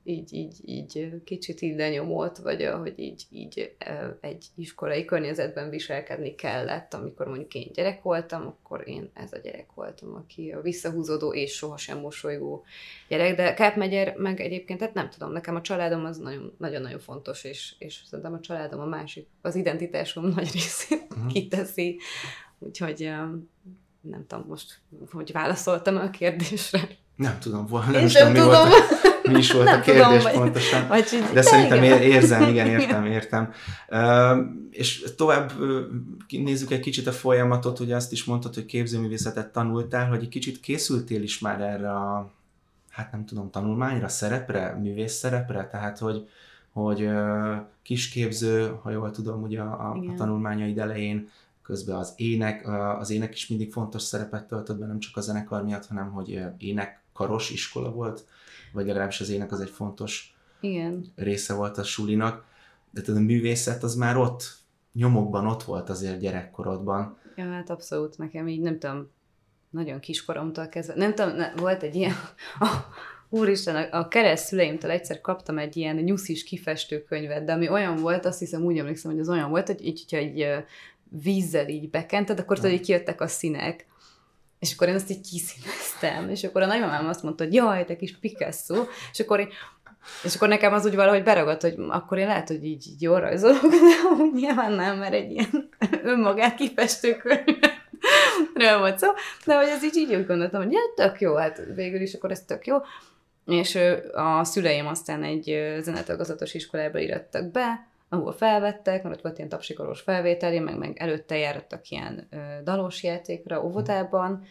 így, 0.03 0.33
így, 0.33 0.55
így 0.65 1.21
kicsit 1.23 1.61
így 1.61 1.75
lenyomott, 1.75 2.37
vagy 2.37 2.61
ahogy 2.61 2.93
így, 2.95 3.23
így 3.29 3.75
egy 4.21 4.45
iskolai 4.55 5.05
környezetben 5.05 5.69
viselkedni 5.69 6.35
kellett, 6.35 6.93
amikor 6.93 7.27
mondjuk 7.27 7.53
én 7.53 7.71
gyerek 7.73 8.01
voltam, 8.01 8.47
akkor 8.47 8.87
én 8.87 9.09
ez 9.13 9.33
a 9.33 9.37
gyerek 9.37 9.67
voltam, 9.75 10.15
aki 10.15 10.51
a 10.51 10.61
visszahúzódó 10.61 11.33
és 11.33 11.51
sohasem 11.51 11.99
mosolygó 11.99 12.65
gyerek, 13.07 13.35
de 13.35 13.53
Kárpmegyer 13.53 14.15
meg 14.17 14.39
egyébként, 14.39 14.79
tehát 14.79 14.93
nem 14.93 15.09
tudom, 15.09 15.31
nekem 15.31 15.55
a 15.55 15.61
családom 15.61 16.05
az 16.05 16.21
nagyon-nagyon 16.57 16.99
fontos, 16.99 17.43
és, 17.43 17.75
és 17.77 18.01
szerintem 18.05 18.33
a 18.33 18.39
családom 18.39 18.79
a 18.79 18.85
másik, 18.85 19.27
az 19.41 19.55
identitásom 19.55 20.25
nagy 20.25 20.51
részét 20.51 21.05
uh-huh. 21.09 21.31
kiteszi, 21.31 21.99
úgyhogy 22.59 23.11
nem 24.01 24.25
tudom 24.27 24.45
most, 24.47 24.79
hogy 25.11 25.31
válaszoltam 25.31 25.97
a 25.97 26.09
kérdésre. 26.09 26.87
Nem 27.15 27.39
tudom, 27.39 27.67
nem, 27.71 27.91
nem 27.91 28.07
tudom, 28.07 28.31
mi 28.31 28.39
tudom. 28.39 28.69
volt 28.69 29.11
mi 29.31 29.37
is 29.37 29.51
volt 29.51 29.65
nem 29.65 29.79
a 29.79 29.81
kérdés 29.81 30.23
tudom, 30.23 30.41
pontosan. 30.41 30.87
Vagy, 30.87 31.07
vagy 31.11 31.33
de, 31.33 31.41
szerintem 31.41 31.83
igen. 31.83 32.01
érzem, 32.01 32.49
igen, 32.49 32.67
értem, 32.67 33.05
értem. 33.05 33.51
Uh, 33.89 34.37
és 34.71 35.05
tovább 35.17 35.51
uh, 35.59 35.81
nézzük 36.29 36.71
egy 36.71 36.79
kicsit 36.79 37.07
a 37.07 37.11
folyamatot, 37.11 37.79
ugye 37.79 37.95
azt 37.95 38.11
is 38.11 38.23
mondtad, 38.23 38.53
hogy 38.53 38.65
képzőművészetet 38.65 39.51
tanultál, 39.51 40.07
hogy 40.07 40.21
egy 40.21 40.29
kicsit 40.29 40.59
készültél 40.59 41.23
is 41.23 41.39
már 41.39 41.61
erre 41.61 41.91
a, 41.91 42.31
hát 42.89 43.11
nem 43.11 43.25
tudom, 43.25 43.49
tanulmányra, 43.49 44.07
szerepre, 44.07 44.77
művész 44.81 45.13
szerepre, 45.13 45.67
tehát 45.71 45.99
hogy, 45.99 46.27
hogy 46.71 47.01
uh, 47.01 47.55
kisképző, 47.83 48.71
ha 48.81 48.89
jól 48.89 49.11
tudom, 49.11 49.41
ugye 49.41 49.61
a, 49.61 49.89
a 49.89 50.13
tanulmányaid 50.17 50.77
elején 50.77 51.29
közben 51.63 51.95
az 51.95 52.13
ének, 52.15 52.67
az 52.99 53.09
ének 53.09 53.33
is 53.33 53.47
mindig 53.47 53.71
fontos 53.71 54.01
szerepet 54.01 54.47
töltött 54.47 54.77
be, 54.77 54.85
nem 54.85 54.99
csak 54.99 55.17
a 55.17 55.21
zenekar 55.21 55.63
miatt, 55.63 55.85
hanem 55.85 56.11
hogy 56.11 56.41
énekkaros 56.57 57.49
iskola 57.49 57.91
volt 57.91 58.25
vagy 58.73 58.85
legalábbis 58.85 59.21
az 59.21 59.29
ének 59.29 59.51
az 59.51 59.59
egy 59.59 59.69
fontos 59.69 60.35
Igen. 60.61 61.05
része 61.15 61.53
volt 61.53 61.77
a 61.77 61.83
sulinak, 61.83 62.45
de 62.91 63.01
tudod, 63.01 63.21
a 63.21 63.23
művészet 63.23 63.83
az 63.83 63.95
már 63.95 64.17
ott, 64.17 64.43
nyomokban 64.93 65.47
ott 65.47 65.63
volt 65.63 65.89
azért 65.89 66.19
gyerekkorodban. 66.19 67.17
Ja, 67.35 67.51
hát 67.51 67.69
abszolút 67.69 68.17
nekem 68.17 68.47
így, 68.47 68.61
nem 68.61 68.79
tudom, 68.79 69.09
nagyon 69.69 69.99
kiskoromtól 69.99 70.67
kezdve, 70.67 70.95
nem 70.95 71.15
tudom, 71.15 71.35
ne, 71.35 71.53
volt 71.55 71.83
egy 71.83 71.95
ilyen, 71.95 72.13
oh, 72.59 72.69
úristen, 73.39 73.75
a, 73.75 73.99
a 73.99 74.07
kereszt 74.07 74.45
szüleimtől 74.45 74.91
egyszer 74.91 75.21
kaptam 75.21 75.57
egy 75.57 75.77
ilyen 75.77 75.95
nyuszis 75.95 76.43
kifestőkönyvet, 76.43 77.45
de 77.45 77.53
ami 77.53 77.69
olyan 77.69 77.95
volt, 77.95 78.25
azt 78.25 78.39
hiszem 78.39 78.63
úgy 78.63 78.77
emlékszem, 78.77 79.11
hogy 79.11 79.19
az 79.19 79.29
olyan 79.29 79.49
volt, 79.49 79.67
hogy 79.67 79.85
így, 79.85 79.99
hogyha 79.99 80.25
egy 80.25 80.63
vízzel 81.21 81.67
így 81.67 81.89
bekented, 81.89 82.39
akkor 82.39 82.55
tudod, 82.55 82.71
hogy 82.71 82.81
kijöttek 82.81 83.21
a 83.21 83.27
színek. 83.27 83.85
És 84.63 84.73
akkor 84.73 84.87
én 84.87 84.95
azt 84.95 85.09
így 85.09 85.29
kiszíneztem, 85.29 86.29
és 86.29 86.43
akkor 86.43 86.61
a 86.61 86.65
nagymamám 86.65 87.07
azt 87.07 87.23
mondta, 87.23 87.43
hogy 87.43 87.53
jaj, 87.53 87.85
te 87.85 87.95
kis 87.95 88.17
Picasso, 88.17 88.83
és 89.11 89.19
akkor 89.19 89.39
én, 89.39 89.49
és 90.23 90.35
akkor 90.35 90.47
nekem 90.47 90.73
az 90.73 90.85
úgy 90.85 90.95
valahogy 90.95 91.23
beragadt, 91.23 91.61
hogy 91.61 91.75
akkor 91.87 92.17
én 92.17 92.27
lehet, 92.27 92.47
hogy 92.47 92.65
így, 92.65 92.87
így 92.87 93.01
jól 93.01 93.19
rajzolok, 93.19 93.61
de 93.61 94.23
úgy 94.23 94.33
nyilván 94.33 94.71
nem, 94.71 94.97
mert 94.97 95.13
egy 95.13 95.31
ilyen 95.31 95.69
önmagát 96.03 96.55
kifestő 96.55 97.15
könyvről 97.15 98.79
volt 98.79 98.99
szó, 98.99 99.07
de 99.45 99.55
hogy 99.55 99.67
ez 99.67 99.83
így, 99.83 99.95
így 99.95 100.15
úgy 100.15 100.25
gondoltam, 100.25 100.63
hogy 100.63 100.71
ja, 100.71 100.79
tök 100.95 101.21
jó, 101.21 101.35
hát 101.35 101.61
végül 101.75 102.01
is 102.01 102.13
akkor 102.13 102.31
ez 102.31 102.45
tök 102.45 102.65
jó. 102.67 102.77
És 103.45 103.79
a 104.13 104.43
szüleim 104.43 104.87
aztán 104.87 105.23
egy 105.23 105.77
zenetagazatos 105.81 106.53
iskolába 106.53 106.99
irattak 106.99 107.51
be, 107.51 107.87
ahol 108.13 108.31
felvettek, 108.31 109.03
mert 109.03 109.15
ott 109.15 109.21
volt 109.21 109.37
ilyen 109.37 109.49
tapsikolós 109.49 110.01
felvételi, 110.01 110.59
meg, 110.59 110.77
meg 110.77 110.97
előtte 110.97 111.37
jártak 111.37 111.89
ilyen 111.89 112.27
ö, 112.31 112.37
dalós 112.63 113.03
játékra 113.03 113.63
óvodában, 113.63 114.43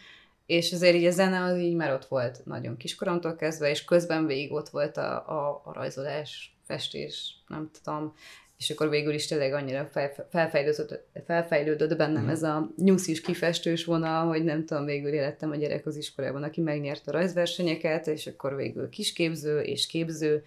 és 0.46 0.72
azért 0.72 0.94
így 0.94 1.04
a 1.04 1.10
zene 1.10 1.42
az 1.42 1.58
így 1.58 1.74
már 1.74 1.92
ott 1.92 2.04
volt 2.04 2.40
nagyon 2.44 2.76
kiskoromtól 2.76 3.36
kezdve, 3.36 3.70
és 3.70 3.84
közben 3.84 4.26
végig 4.26 4.52
ott 4.52 4.68
volt 4.68 4.96
a, 4.96 5.28
a, 5.28 5.62
a 5.64 5.72
rajzolás, 5.72 6.56
festés, 6.62 7.34
nem 7.48 7.70
tudom, 7.82 8.14
és 8.58 8.70
akkor 8.70 8.88
végül 8.88 9.14
is 9.14 9.26
tényleg 9.26 9.52
annyira 9.52 9.88
fel, 9.92 10.12
felfejlődött, 10.30 11.04
felfejlődött 11.26 11.96
bennem 11.96 12.24
mm. 12.24 12.28
ez 12.28 12.42
a 12.42 12.70
nyuszis 12.76 13.20
kifestős 13.20 13.84
vonal, 13.84 14.26
hogy 14.26 14.44
nem 14.44 14.64
tudom, 14.64 14.84
végül 14.84 15.12
élettem 15.12 15.50
a 15.50 15.56
gyerek 15.56 15.86
az 15.86 15.96
iskolában, 15.96 16.42
aki 16.42 16.60
megnyerte 16.60 17.10
a 17.10 17.12
rajzversenyeket, 17.12 18.06
és 18.06 18.26
akkor 18.26 18.56
végül 18.56 18.88
kisképző 18.88 19.60
és 19.60 19.86
képző, 19.86 20.42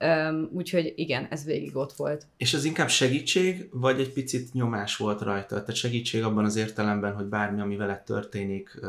Um, 0.00 0.48
úgyhogy 0.52 0.92
igen, 0.96 1.26
ez 1.30 1.44
végig 1.44 1.76
ott 1.76 1.92
volt. 1.92 2.26
És 2.36 2.54
ez 2.54 2.64
inkább 2.64 2.88
segítség, 2.88 3.68
vagy 3.72 4.00
egy 4.00 4.12
picit 4.12 4.52
nyomás 4.52 4.96
volt 4.96 5.20
rajta? 5.20 5.60
Tehát 5.60 5.74
segítség 5.74 6.22
abban 6.22 6.44
az 6.44 6.56
értelemben, 6.56 7.14
hogy 7.14 7.24
bármi, 7.24 7.60
ami 7.60 7.76
veled 7.76 8.00
történik, 8.00 8.80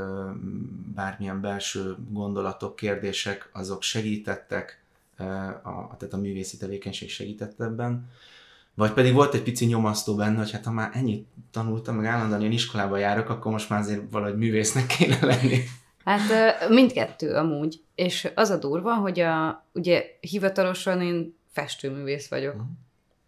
bármilyen 0.96 1.42
belső 1.42 1.96
gondolatok, 2.10 2.76
kérdések, 2.76 3.50
azok 3.54 3.82
segítettek, 3.84 4.84
a, 5.64 5.98
tehát 5.98 6.14
a 6.14 6.18
művészi 6.18 6.58
tevékenység 6.58 7.10
segített 7.10 7.62
ebben, 7.62 8.10
vagy 8.74 8.92
pedig 8.92 9.14
volt 9.14 9.34
egy 9.34 9.44
pici 9.44 9.66
nyomasztó 9.66 10.16
benne, 10.16 10.38
hogy 10.38 10.52
hát 10.52 10.66
ha 10.66 10.72
már 10.72 10.90
ennyit 10.94 11.28
tanultam, 11.52 11.96
meg 11.96 12.06
állandóan 12.06 12.40
ilyen 12.40 12.52
iskolába 12.52 12.98
járok, 12.98 13.30
akkor 13.30 13.52
most 13.52 13.70
már 13.70 13.80
azért 13.80 14.02
valahogy 14.12 14.38
művésznek 14.38 14.86
kéne 14.86 15.26
lenni. 15.26 15.60
Hát 16.06 16.70
mindkettő 16.70 17.36
amúgy. 17.36 17.84
És 17.96 18.32
az 18.36 18.50
a 18.50 18.58
durva, 18.58 18.94
hogy 18.94 19.20
a, 19.20 19.66
ugye 19.74 20.06
hivatalosan 20.20 21.02
én 21.02 21.38
festőművész 21.52 22.30
vagyok. 22.30 22.54
Uh-huh. 22.54 22.70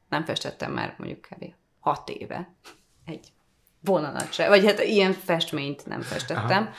Nem 0.10 0.26
festettem 0.26 0.72
már 0.72 0.96
mondjuk 0.98 1.22
kb. 1.22 1.46
hat 1.80 2.10
éve 2.10 2.54
egy 3.06 3.28
vonalat 3.80 4.34
se, 4.34 4.48
vagy 4.48 4.66
hát 4.66 4.80
ilyen 4.80 5.14
festményt 5.14 5.86
nem 5.86 6.02
festettem. 6.02 6.64
Aha. 6.64 6.74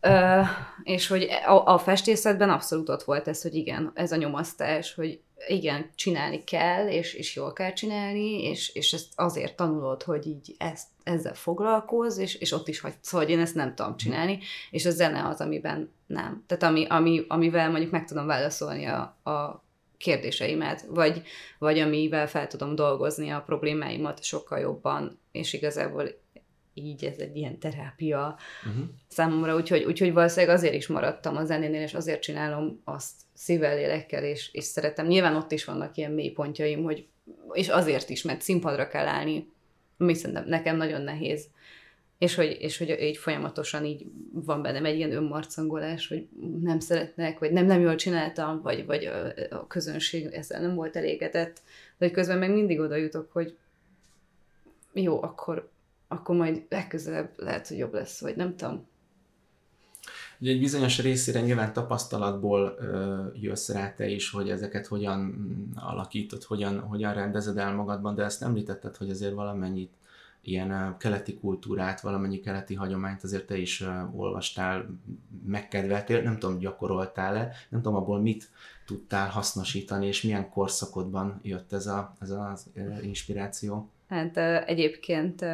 Ö, 0.00 0.40
és 0.82 1.06
hogy 1.06 1.28
a, 1.46 1.72
a 1.72 1.78
festészetben 1.78 2.50
abszolút 2.50 2.88
ott 2.88 3.02
volt 3.02 3.28
ez, 3.28 3.42
hogy 3.42 3.54
igen, 3.54 3.90
ez 3.94 4.12
a 4.12 4.16
nyomasztás, 4.16 4.94
hogy 4.94 5.20
igen, 5.46 5.90
csinálni 5.94 6.44
kell, 6.44 6.88
és, 6.88 7.14
és 7.14 7.36
jól 7.36 7.52
kell 7.52 7.72
csinálni, 7.72 8.42
és, 8.42 8.74
és 8.74 8.92
ezt 8.92 9.06
azért 9.16 9.56
tanulod, 9.56 10.02
hogy 10.02 10.26
így 10.26 10.54
ezt, 10.58 10.86
ezzel 11.02 11.34
foglalkoz, 11.34 12.18
és, 12.18 12.34
és 12.34 12.52
ott 12.52 12.68
is 12.68 12.80
hagysz, 12.80 12.96
szóval, 13.00 13.26
hogy 13.26 13.36
én 13.36 13.40
ezt 13.40 13.54
nem 13.54 13.74
tudom 13.74 13.96
csinálni, 13.96 14.38
és 14.70 14.86
a 14.86 14.90
zene 14.90 15.26
az, 15.26 15.40
amiben 15.40 15.92
nem. 16.06 16.44
Tehát 16.46 16.62
ami, 16.62 16.86
ami, 16.88 17.24
amivel 17.28 17.70
mondjuk 17.70 17.90
meg 17.90 18.04
tudom 18.04 18.26
válaszolni 18.26 18.86
a, 18.86 19.00
a 19.30 19.64
kérdéseimet, 19.98 20.84
vagy, 20.88 21.22
vagy 21.58 21.78
amivel 21.78 22.28
fel 22.28 22.46
tudom 22.46 22.74
dolgozni 22.74 23.30
a 23.30 23.42
problémáimat 23.46 24.22
sokkal 24.22 24.58
jobban, 24.58 25.20
és 25.32 25.52
igazából 25.52 26.20
így 26.86 27.04
ez 27.04 27.18
egy 27.18 27.36
ilyen 27.36 27.58
terápia 27.58 28.36
uh-huh. 28.66 28.84
számomra, 29.08 29.56
úgyhogy, 29.56 29.84
úgyhogy 29.84 30.12
valószínűleg 30.12 30.56
azért 30.56 30.74
is 30.74 30.86
maradtam 30.86 31.36
a 31.36 31.44
zenénél, 31.44 31.82
és 31.82 31.94
azért 31.94 32.22
csinálom 32.22 32.80
azt 32.84 33.14
szívvel, 33.34 33.76
lélekkel, 33.76 34.24
és, 34.24 34.52
és 34.52 34.64
szeretem. 34.64 35.06
Nyilván 35.06 35.36
ott 35.36 35.52
is 35.52 35.64
vannak 35.64 35.96
ilyen 35.96 36.12
mély 36.12 36.30
pontjaim, 36.30 36.82
hogy, 36.82 37.06
és 37.52 37.68
azért 37.68 38.08
is, 38.08 38.22
mert 38.22 38.40
színpadra 38.40 38.88
kell 38.88 39.06
állni, 39.06 39.48
ami 39.98 40.14
szerintem 40.14 40.48
nekem 40.48 40.76
nagyon 40.76 41.02
nehéz. 41.02 41.46
És 42.18 42.34
hogy, 42.34 42.56
és 42.60 42.78
hogy 42.78 42.96
így 43.00 43.16
folyamatosan 43.16 43.84
így 43.84 44.06
van 44.32 44.62
bennem 44.62 44.84
egy 44.84 44.96
ilyen 44.96 45.12
önmarcangolás, 45.12 46.08
hogy 46.08 46.28
nem 46.60 46.80
szeretnek, 46.80 47.38
vagy 47.38 47.52
nem, 47.52 47.66
nem 47.66 47.80
jól 47.80 47.94
csináltam, 47.94 48.62
vagy, 48.62 48.86
vagy 48.86 49.04
a, 49.04 49.32
a 49.50 49.66
közönség 49.66 50.24
ezzel 50.24 50.60
nem 50.60 50.74
volt 50.74 50.96
elégedett, 50.96 51.60
de 51.98 52.06
hogy 52.06 52.10
közben 52.10 52.38
meg 52.38 52.52
mindig 52.52 52.80
oda 52.80 52.96
jutok, 52.96 53.32
hogy 53.32 53.56
jó, 54.92 55.22
akkor 55.22 55.70
akkor 56.08 56.36
majd 56.36 56.66
legközelebb 56.68 57.32
lehet, 57.36 57.68
hogy 57.68 57.78
jobb 57.78 57.92
lesz, 57.92 58.20
vagy 58.20 58.36
nem 58.36 58.56
tudom. 58.56 58.86
Ugye 60.40 60.52
egy 60.52 60.60
bizonyos 60.60 60.98
részére 61.00 61.40
nyilván 61.40 61.72
tapasztalatból 61.72 62.76
ö, 62.78 63.24
jössz 63.34 63.68
rá 63.68 63.94
te 63.94 64.08
is, 64.08 64.30
hogy 64.30 64.50
ezeket 64.50 64.86
hogyan 64.86 65.18
mm, 65.18 65.70
alakítod, 65.74 66.42
hogyan, 66.42 66.80
hogyan 66.80 67.14
rendezed 67.14 67.58
el 67.58 67.74
magadban, 67.74 68.14
de 68.14 68.24
ezt 68.24 68.42
említetted, 68.42 68.96
hogy 68.96 69.10
azért 69.10 69.34
valamennyit 69.34 69.92
ilyen 70.40 70.96
keleti 70.98 71.38
kultúrát, 71.38 72.00
valamennyi 72.00 72.40
keleti 72.40 72.74
hagyományt 72.74 73.24
azért 73.24 73.46
te 73.46 73.56
is 73.56 73.84
olvastál, 74.16 74.86
megkedveltél, 75.46 76.22
nem 76.22 76.38
tudom, 76.38 76.58
gyakoroltál-e, 76.58 77.52
nem 77.68 77.82
tudom 77.82 77.96
abból 77.98 78.20
mit 78.20 78.50
tudtál 78.86 79.28
hasznosítani, 79.28 80.06
és 80.06 80.22
milyen 80.22 80.50
korszakodban 80.50 81.40
jött 81.42 81.72
ez, 81.72 81.86
a, 81.86 82.16
ez 82.20 82.30
az 82.30 82.66
inspiráció? 83.02 83.90
Hát 84.08 84.36
egyébként 84.66 85.44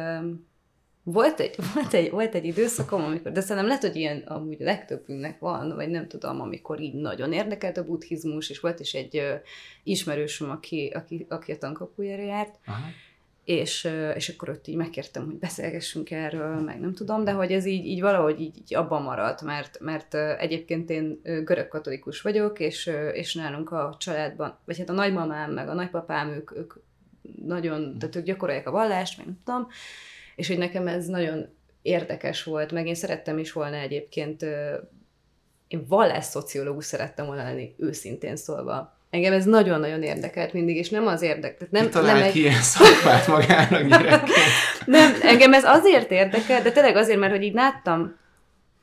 volt 1.05 1.39
egy, 1.39 1.55
volt, 1.73 1.93
egy, 1.93 2.09
volt 2.09 2.35
egy 2.35 2.45
időszakom, 2.45 3.03
amikor, 3.03 3.31
de 3.31 3.41
szerintem 3.41 3.65
lehet, 3.65 3.81
hogy 3.81 3.95
ilyen 3.95 4.17
amúgy 4.17 4.59
legtöbbünknek 4.59 5.39
van, 5.39 5.75
vagy 5.75 5.89
nem 5.89 6.07
tudom, 6.07 6.41
amikor 6.41 6.79
így 6.79 6.93
nagyon 6.93 7.33
érdekelt 7.33 7.77
a 7.77 7.83
buddhizmus, 7.83 8.49
és 8.49 8.59
volt 8.59 8.79
is 8.79 8.93
egy 8.93 9.17
uh, 9.17 9.41
ismerősöm, 9.83 10.49
aki, 10.49 10.91
aki, 10.95 11.25
aki 11.29 11.51
a 11.51 11.57
tankapujára 11.57 12.23
járt, 12.23 12.59
Aha. 12.65 12.87
És, 13.43 13.89
és 14.15 14.29
akkor 14.29 14.49
ott 14.49 14.67
így 14.67 14.75
megkértem, 14.75 15.25
hogy 15.25 15.35
beszélgessünk 15.35 16.11
erről, 16.11 16.59
meg 16.59 16.79
nem 16.79 16.93
tudom, 16.93 17.23
de 17.23 17.31
hogy 17.31 17.51
ez 17.51 17.65
így, 17.65 17.85
így 17.85 18.01
valahogy 18.01 18.41
így, 18.41 18.57
így 18.57 18.75
abban 18.75 19.01
maradt, 19.01 19.41
mert, 19.41 19.79
mert 19.79 20.13
egyébként 20.15 20.89
én 20.89 21.19
görög 21.23 21.67
katolikus 21.67 22.21
vagyok, 22.21 22.59
és, 22.59 22.91
és 23.13 23.33
nálunk 23.33 23.71
a 23.71 23.95
családban, 23.99 24.57
vagy 24.65 24.77
hát 24.77 24.89
a 24.89 24.93
nagymamám, 24.93 25.51
meg 25.51 25.69
a 25.69 25.73
nagypapám, 25.73 26.29
ők, 26.29 26.57
ők 26.57 26.73
nagyon, 27.45 27.99
tehát 27.99 28.15
ők 28.15 28.23
gyakorolják 28.23 28.67
a 28.67 28.71
vallást, 28.71 29.17
meg 29.17 29.25
nem 29.25 29.39
tudom, 29.45 29.67
és 30.35 30.47
hogy 30.47 30.57
nekem 30.57 30.87
ez 30.87 31.05
nagyon 31.05 31.47
érdekes 31.81 32.43
volt, 32.43 32.71
meg 32.71 32.87
én 32.87 32.95
szerettem 32.95 33.37
is 33.37 33.51
volna 33.51 33.75
egyébként, 33.75 34.45
én 35.67 35.87
szociológus 36.21 36.85
szerettem 36.85 37.25
volna 37.25 37.43
lenni, 37.43 37.75
őszintén 37.77 38.35
szólva. 38.35 38.93
Engem 39.09 39.33
ez 39.33 39.45
nagyon-nagyon 39.45 40.03
érdekelt 40.03 40.53
mindig, 40.53 40.75
és 40.75 40.89
nem 40.89 41.07
az 41.07 41.21
érdekelt. 41.21 41.71
Nem, 41.71 41.89
Ki 41.89 41.99
nem 41.99 42.21
egy... 42.21 42.35
ilyen 42.35 42.61
szakmát 42.61 43.27
magának 43.27 43.87
Nem, 44.85 45.15
engem 45.21 45.53
ez 45.53 45.63
azért 45.63 46.11
érdekel, 46.11 46.61
de 46.61 46.71
tényleg 46.71 46.95
azért, 46.95 47.19
mert 47.19 47.31
hogy 47.31 47.43
így 47.43 47.53
láttam, 47.53 48.15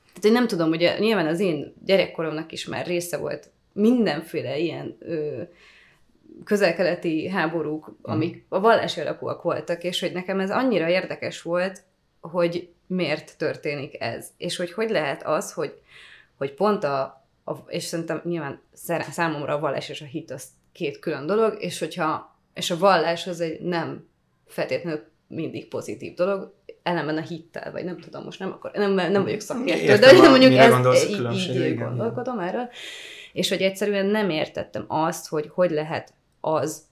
tehát 0.07 0.23
hogy 0.23 0.33
nem 0.33 0.47
tudom, 0.47 0.71
ugye 0.71 0.99
nyilván 0.99 1.27
az 1.27 1.41
én 1.41 1.75
gyerekkoromnak 1.85 2.53
is 2.53 2.67
már 2.67 2.87
része 2.87 3.17
volt 3.17 3.51
mindenféle 3.73 4.59
ilyen 4.59 4.97
ö, 5.01 5.43
közelkeleti 6.45 7.29
háborúk, 7.29 7.87
mhm. 7.87 8.13
amik 8.13 8.45
a 8.49 8.61
vallási 8.61 9.01
alapúak 9.01 9.43
voltak, 9.43 9.85
és 9.85 10.01
hogy 10.01 10.13
nekem 10.13 10.41
ez 10.41 10.51
annyira 10.51 10.89
érdekes 10.89 11.43
volt, 11.43 11.83
hogy 12.21 12.69
miért 12.87 13.37
történik 13.39 14.03
ez, 14.03 14.29
és 14.37 14.57
hogy 14.57 14.73
hogy 14.73 14.91
lehet 14.91 15.23
az, 15.23 15.53
hogy, 15.53 15.81
hogy 16.37 16.55
pont 16.55 16.85
a, 16.85 17.01
a 17.45 17.53
és 17.67 17.85
szerintem 17.85 18.21
nyilván 18.25 18.61
számomra 19.11 19.55
a 19.55 19.61
vallás 19.61 19.89
és 19.89 20.01
a 20.01 20.05
hit 20.05 20.31
az 20.31 20.45
két 20.73 20.99
külön 20.99 21.27
dolog, 21.27 21.57
és 21.63 21.79
hogyha, 21.79 22.37
és 22.55 22.71
a 22.71 22.79
vallás 22.79 23.27
az 23.27 23.41
egy 23.41 23.61
nem 23.61 24.09
feltétlenül 24.47 25.05
mindig 25.27 25.69
pozitív 25.69 26.15
dolog, 26.15 26.55
ellenben 26.83 27.17
a 27.17 27.21
hittel, 27.21 27.73
vagy 27.73 27.85
nem 27.85 27.99
tudom, 27.99 28.25
most 28.25 28.39
nem, 28.39 28.53
akar, 28.53 28.71
nem, 28.75 28.93
nem 28.93 29.23
vagyok 29.23 29.41
szakértő, 29.41 29.97
de 29.97 30.13
nem 30.13 30.31
mondjuk 30.37 30.53
ezt 30.53 31.11
így, 31.11 31.57
így 31.57 31.79
gondolkodom 31.79 32.39
erről, 32.39 32.69
és 33.33 33.49
hogy 33.49 33.63
egyszerűen 33.63 34.07
nem 34.07 34.31
értettem 34.31 34.85
azt, 34.89 35.29
hogy 35.29 35.51
hogy 35.55 35.71
lehet 35.71 36.13
az, 36.45 36.83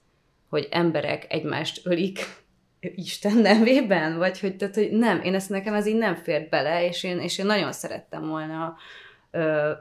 hogy 0.49 0.67
emberek 0.71 1.25
egymást 1.33 1.85
ölik 1.85 2.19
Isten 2.79 3.37
nevében, 3.37 4.17
vagy 4.17 4.39
hogy, 4.39 4.55
tehát, 4.55 4.75
hogy 4.75 4.91
nem, 4.91 5.21
én 5.21 5.33
ezt 5.33 5.49
nekem 5.49 5.73
ez 5.73 5.85
így 5.85 5.97
nem 5.97 6.15
fért 6.15 6.49
bele, 6.49 6.85
és 6.85 7.03
én, 7.03 7.19
és 7.19 7.37
én 7.37 7.45
nagyon 7.45 7.71
szerettem 7.71 8.27
volna 8.27 8.75
ö, 9.31 9.71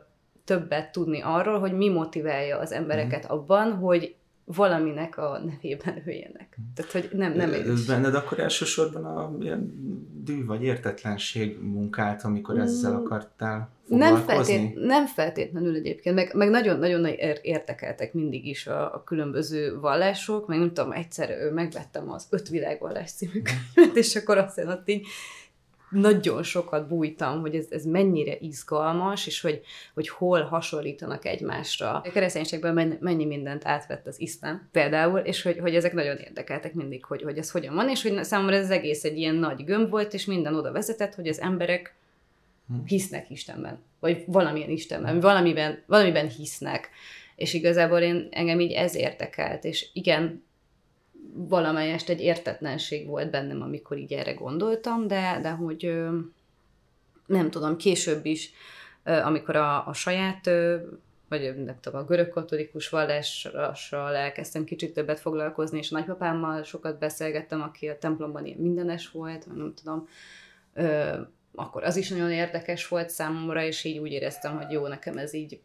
többet 0.45 0.93
tudni 0.93 1.21
arról, 1.21 1.59
hogy 1.59 1.73
mi 1.73 1.89
motiválja 1.89 2.59
az 2.59 2.73
embereket 2.73 3.25
mm. 3.27 3.37
abban, 3.37 3.73
hogy 3.73 4.17
valaminek 4.55 5.19
a 5.19 5.43
nevében 5.45 6.03
hülyenek. 6.05 6.59
Tehát, 6.75 6.93
hogy 6.93 7.09
nem, 7.13 7.33
nem 7.33 7.53
Ez 7.53 7.87
benned 7.87 8.15
akkor 8.15 8.39
elsősorban 8.39 9.05
a 9.05 9.37
ilyen 9.41 9.73
dű 10.25 10.45
vagy 10.45 10.63
értetlenség 10.63 11.59
munkát, 11.63 12.25
amikor 12.25 12.55
mm. 12.55 12.61
ezzel 12.61 12.95
akartál 12.95 13.71
nem, 13.97 14.17
feltét, 14.17 14.75
nem 14.75 15.07
feltétlenül 15.07 15.75
egyébként, 15.75 16.15
meg, 16.15 16.35
meg 16.35 16.51
nagyon-nagyon 16.51 17.07
értekeltek 17.43 18.13
mindig 18.13 18.47
is 18.47 18.67
a, 18.67 18.95
a 18.95 19.03
különböző 19.05 19.79
vallások, 19.79 20.47
meg 20.47 20.59
nem 20.59 20.73
tudom, 20.73 20.93
egyszer 20.93 21.51
megvettem 21.53 22.11
az 22.11 22.27
Öt 22.31 22.49
világvallás 22.49 23.11
című 23.13 23.43
könyvet, 23.43 23.97
és 23.97 24.17
akkor 24.17 24.39
azt 24.39 24.65
ott 24.67 24.89
így 24.89 25.07
nagyon 25.91 26.43
sokat 26.43 26.89
bújtam, 26.89 27.41
hogy 27.41 27.55
ez, 27.55 27.67
ez 27.71 27.85
mennyire 27.85 28.37
izgalmas, 28.41 29.27
és 29.27 29.41
hogy, 29.41 29.61
hogy 29.95 30.09
hol 30.09 30.43
hasonlítanak 30.43 31.25
egymásra. 31.25 31.91
A 31.91 32.11
kereszténységben 32.13 32.99
mennyi 33.01 33.25
mindent 33.25 33.67
átvett 33.67 34.07
az 34.07 34.21
iszlám 34.21 34.69
például, 34.73 35.19
és 35.19 35.43
hogy, 35.43 35.59
hogy 35.59 35.75
ezek 35.75 35.93
nagyon 35.93 36.17
érdekeltek 36.17 36.75
mindig, 36.75 37.05
hogy, 37.05 37.23
hogy 37.23 37.39
ez 37.39 37.51
hogyan 37.51 37.75
van, 37.75 37.89
és 37.89 38.03
hogy 38.03 38.25
számomra 38.25 38.57
ez 38.57 38.71
egész 38.71 39.05
egy 39.05 39.19
ilyen 39.19 39.35
nagy 39.35 39.65
gömb 39.65 39.91
volt, 39.91 40.15
és 40.15 40.25
minden 40.25 40.55
oda 40.55 40.73
vezetett, 40.73 41.15
hogy 41.15 41.29
az 41.29 41.41
emberek 41.41 41.95
hm. 42.69 42.75
hisznek 42.87 43.31
Istenben, 43.31 43.79
vagy 44.01 44.25
valamilyen 44.27 44.71
Istenben, 44.71 45.21
valamiben, 45.21 45.83
valamiben 45.87 46.29
hisznek. 46.29 46.91
És 47.37 47.55
igazából 47.55 47.99
én, 47.99 48.29
engem 48.31 48.61
így 48.61 48.73
ez 48.73 48.95
érdekelt, 48.95 49.65
és 49.65 49.89
igen, 49.93 50.45
valamelyest 51.33 52.09
egy 52.09 52.21
értetlenség 52.21 53.07
volt 53.07 53.31
bennem, 53.31 53.63
amikor 53.63 53.99
így 53.99 54.13
erre 54.13 54.33
gondoltam, 54.33 55.07
de, 55.07 55.39
de 55.43 55.51
hogy 55.51 55.95
nem 57.27 57.51
tudom, 57.51 57.77
később 57.77 58.27
is, 58.27 58.53
amikor 59.05 59.57
a, 59.57 59.87
a 59.87 59.93
saját 59.93 60.51
vagy 61.31 61.65
nem 61.65 61.77
tudom, 61.81 62.01
a 62.01 62.05
görög 62.05 62.29
katolikus 62.29 62.89
vallással 62.89 64.15
elkezdtem 64.15 64.65
kicsit 64.65 64.93
többet 64.93 65.21
foglalkozni, 65.21 65.79
és 65.79 65.91
a 65.91 65.97
nagypapámmal 65.97 66.63
sokat 66.63 66.99
beszélgettem, 66.99 67.63
aki 67.63 67.89
a 67.89 67.99
templomban 67.99 68.47
ilyen 68.47 68.59
mindenes 68.59 69.11
volt, 69.11 69.47
nem 69.57 69.75
tudom, 69.75 70.09
akkor 71.55 71.85
az 71.85 71.97
is 71.97 72.09
nagyon 72.09 72.31
érdekes 72.31 72.89
volt 72.89 73.11
számomra, 73.11 73.63
és 73.63 73.85
így 73.85 73.99
úgy 73.99 74.13
éreztem, 74.13 74.57
hogy 74.57 74.71
jó, 74.71 74.87
nekem 74.87 75.19
ez 75.19 75.35
így, 75.35 75.61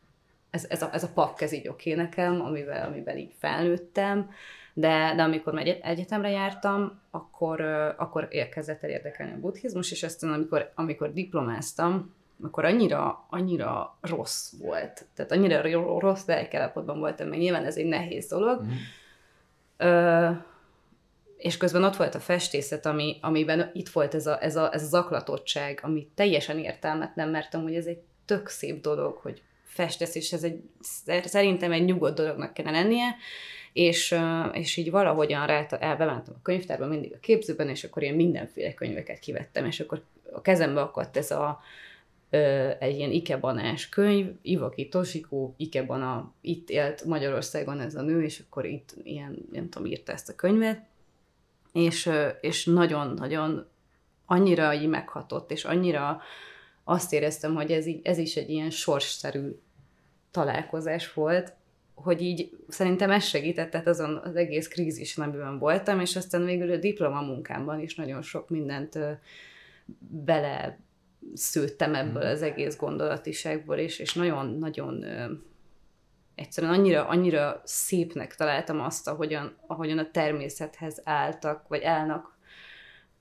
ez, 0.49 0.65
ez, 0.69 0.81
a, 0.81 0.89
ez 0.93 1.03
a 1.03 1.11
pak, 1.13 1.41
ez 1.41 1.51
így 1.51 1.67
oké 1.67 1.93
nekem, 1.93 2.41
amivel, 2.41 2.87
amivel 2.87 3.17
így 3.17 3.33
felnőttem, 3.39 4.29
de, 4.77 5.13
de 5.15 5.21
amikor 5.21 5.53
már 5.53 5.77
egyetemre 5.81 6.29
jártam, 6.29 7.01
akkor, 7.11 7.61
akkor 7.97 8.27
érkezett 8.29 8.83
el 8.83 8.89
érdekelni 8.89 9.33
a 9.33 9.39
buddhizmus, 9.39 9.91
és 9.91 10.03
aztán 10.03 10.33
amikor, 10.33 10.71
amikor 10.75 11.13
diplomáztam, 11.13 12.13
akkor 12.43 12.65
annyira, 12.65 13.25
annyira 13.29 13.97
rossz 14.01 14.53
volt. 14.59 15.05
Tehát 15.15 15.31
annyira 15.31 15.61
rossz 15.99 16.25
lelkelapotban 16.25 16.99
voltam, 16.99 17.27
meg 17.27 17.39
nyilván 17.39 17.65
ez 17.65 17.77
egy 17.77 17.85
nehéz 17.85 18.27
dolog. 18.27 18.61
Mm. 18.63 18.69
Ö, 19.77 20.29
és 21.37 21.57
közben 21.57 21.83
ott 21.83 21.95
volt 21.95 22.15
a 22.15 22.19
festészet, 22.19 22.85
ami, 22.85 23.17
amiben 23.21 23.69
itt 23.73 23.89
volt 23.89 24.15
ez 24.15 24.27
a, 24.27 24.43
ez, 24.43 24.55
a, 24.55 24.73
ez 24.73 24.83
a 24.83 24.87
zaklatottság, 24.87 25.79
ami 25.83 26.07
teljesen 26.15 26.59
értelmet 26.59 27.15
nem 27.15 27.29
mertem, 27.29 27.61
hogy 27.61 27.75
ez 27.75 27.85
egy 27.85 27.99
tök 28.25 28.47
szép 28.47 28.81
dolog, 28.81 29.17
hogy 29.17 29.41
festesz, 29.63 30.15
és 30.15 30.33
ez 30.33 30.43
egy, 30.43 30.61
szerintem 31.23 31.71
egy 31.71 31.85
nyugodt 31.85 32.15
dolognak 32.15 32.53
kellene 32.53 32.81
lennie, 32.81 33.15
és, 33.75 34.15
és 34.51 34.77
így 34.77 34.91
valahogyan 34.91 35.47
rá, 35.47 35.65
elbementem 35.69 36.33
a 36.37 36.41
könyvtárba 36.41 36.85
mindig 36.85 37.13
a 37.13 37.19
képzőben, 37.19 37.69
és 37.69 37.83
akkor 37.83 38.03
én 38.03 38.13
mindenféle 38.13 38.73
könyveket 38.73 39.19
kivettem, 39.19 39.65
és 39.65 39.79
akkor 39.79 40.03
a 40.31 40.41
kezembe 40.41 40.81
akadt 40.81 41.17
ez 41.17 41.31
a, 41.31 41.61
egy 42.79 42.97
ilyen 42.97 43.11
ikebanás 43.11 43.89
könyv, 43.89 44.31
Ivaki 44.41 44.89
Toshiko, 44.89 45.53
ikebana, 45.57 46.33
itt 46.41 46.69
élt 46.69 47.03
Magyarországon 47.03 47.79
ez 47.79 47.95
a 47.95 48.01
nő, 48.01 48.23
és 48.23 48.43
akkor 48.47 48.65
itt 48.65 48.95
ilyen, 49.03 49.37
nem 49.51 49.69
tudom, 49.69 49.87
írta 49.87 50.11
ezt 50.11 50.29
a 50.29 50.35
könyvet, 50.35 50.81
és, 51.73 52.09
és 52.41 52.65
nagyon-nagyon 52.65 53.67
annyira 54.25 54.73
így 54.73 54.87
meghatott, 54.87 55.51
és 55.51 55.65
annyira 55.65 56.21
azt 56.83 57.13
éreztem, 57.13 57.55
hogy 57.55 57.71
ez, 57.71 57.85
így, 57.85 57.99
ez 58.03 58.17
is 58.17 58.35
egy 58.35 58.49
ilyen 58.49 58.69
sorsszerű 58.69 59.59
találkozás 60.31 61.13
volt, 61.13 61.53
hogy 61.95 62.21
így 62.21 62.49
szerintem 62.67 63.11
ez 63.11 63.23
segített, 63.23 63.69
tehát 63.69 63.87
azon 63.87 64.21
az 64.23 64.35
egész 64.35 64.67
krízis, 64.67 65.17
amiben 65.17 65.59
voltam, 65.59 65.99
és 65.99 66.15
aztán 66.15 66.45
végül 66.45 66.71
a 66.71 66.77
diplomamunkámban 66.77 67.79
is 67.79 67.95
nagyon 67.95 68.21
sok 68.21 68.49
mindent 68.49 68.99
bele 69.99 70.79
szőttem 71.33 71.95
ebből 71.95 72.21
hmm. 72.21 72.31
az 72.31 72.41
egész 72.41 72.77
gondolatiságból, 72.77 73.77
és, 73.77 73.99
és 73.99 74.13
nagyon-nagyon 74.13 75.05
egyszerűen 76.35 76.73
annyira, 76.73 77.07
annyira 77.07 77.61
szépnek 77.63 78.35
találtam 78.35 78.81
azt, 78.81 79.07
ahogyan, 79.07 79.57
ahogyan 79.67 79.97
a 79.97 80.11
természethez 80.11 81.01
álltak, 81.03 81.67
vagy 81.67 81.83
állnak 81.83 82.33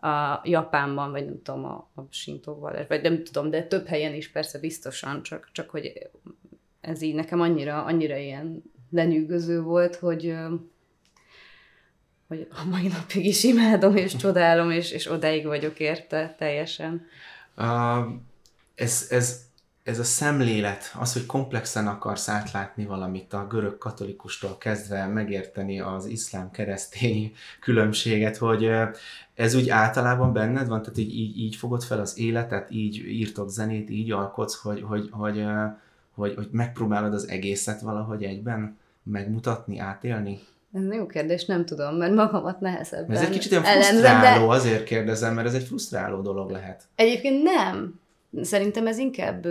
a 0.01 0.41
Japánban, 0.45 1.11
vagy 1.11 1.25
nem 1.25 1.43
tudom, 1.43 1.65
a, 1.65 1.91
a 1.95 2.01
Sintóval, 2.11 2.85
vagy 2.89 3.03
nem 3.03 3.25
tudom, 3.25 3.51
de 3.51 3.67
több 3.67 3.87
helyen 3.87 4.15
is 4.15 4.31
persze 4.31 4.59
biztosan, 4.59 5.23
csak, 5.23 5.49
csak 5.53 5.71
hogy 5.71 6.11
ez 6.85 7.03
így 7.03 7.15
nekem 7.15 7.41
annyira, 7.41 7.85
annyira 7.85 8.17
ilyen 8.17 8.63
lenyűgöző 8.91 9.63
volt, 9.63 9.97
hogy, 9.97 10.35
hogy 12.29 12.49
a 12.51 12.69
mai 12.71 12.87
napig 12.87 13.25
is 13.27 13.45
imádom, 13.45 13.97
és 13.97 14.17
csodálom, 14.17 14.71
és, 14.71 14.91
és 14.91 15.11
odáig 15.11 15.47
vagyok 15.47 15.79
érte 15.81 16.35
teljesen. 16.39 17.07
Uh, 17.57 18.05
ez, 18.75 19.07
ez 19.11 19.45
ez 19.85 19.99
a 19.99 20.05
szemlélet, 20.05 20.95
az, 20.99 21.13
hogy 21.13 21.27
komplexen 21.27 21.87
akarsz 21.87 22.29
átlátni 22.29 22.85
valamit 22.85 23.33
a 23.33 23.47
görög 23.47 23.79
katolikustól 23.79 24.59
kezdve 24.59 25.07
megérteni 25.07 25.81
az 25.81 26.07
iszlám 26.07 26.51
keresztény 26.51 27.33
különbséget, 27.61 28.37
hogy 28.37 28.71
ez 29.35 29.55
úgy 29.55 29.69
általában 29.69 30.33
benned 30.33 30.69
van, 30.69 30.83
tehát 30.83 30.99
így, 30.99 31.15
így, 31.17 31.39
így 31.39 31.57
fogod 31.57 31.83
fel 31.83 32.01
az 32.01 32.19
életet, 32.19 32.71
így 32.71 32.97
írtok 32.97 33.49
zenét, 33.49 33.91
így 33.91 34.11
alkotsz, 34.11 34.55
hogy, 34.55 34.83
hogy, 34.83 35.09
hogy, 35.13 35.35
hogy, 35.35 35.45
hogy 36.15 36.49
megpróbálod 36.51 37.15
az 37.15 37.29
egészet 37.29 37.81
valahogy 37.81 38.25
egyben 38.25 38.79
megmutatni, 39.03 39.79
átélni? 39.79 40.41
Ez 40.73 40.95
jó 40.95 41.07
kérdés, 41.07 41.45
nem 41.45 41.65
tudom, 41.65 41.97
mert 41.97 42.15
magamat 42.15 42.61
nehezebben 42.61 43.17
Ez 43.17 43.23
egy 43.23 43.31
kicsit 43.31 43.51
ilyen 43.51 43.63
frusztráló, 43.63 44.47
de... 44.47 44.55
azért 44.55 44.85
kérdezem, 44.85 45.35
mert 45.35 45.47
ez 45.47 45.55
egy 45.55 45.65
frusztráló 45.65 46.21
dolog 46.21 46.51
lehet. 46.51 46.83
Egyébként 46.95 47.43
nem. 47.43 48.01
Szerintem 48.43 48.87
ez 48.87 48.99
inkább, 48.99 49.47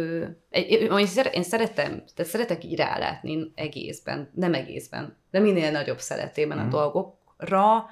én 1.32 1.44
szeretem, 1.44 2.04
tehát 2.16 2.32
szeretek 2.32 2.64
így 2.64 2.76
rálátni 2.76 3.52
egészben, 3.56 4.30
nem 4.34 4.54
egészben, 4.54 5.16
de 5.32 5.40
minél 5.40 5.72
nagyobb 5.72 6.00
szeretében 6.00 6.58
mm. 6.58 6.60
a 6.60 6.64
mhm. 6.64 6.72
dolgokra, 6.72 7.86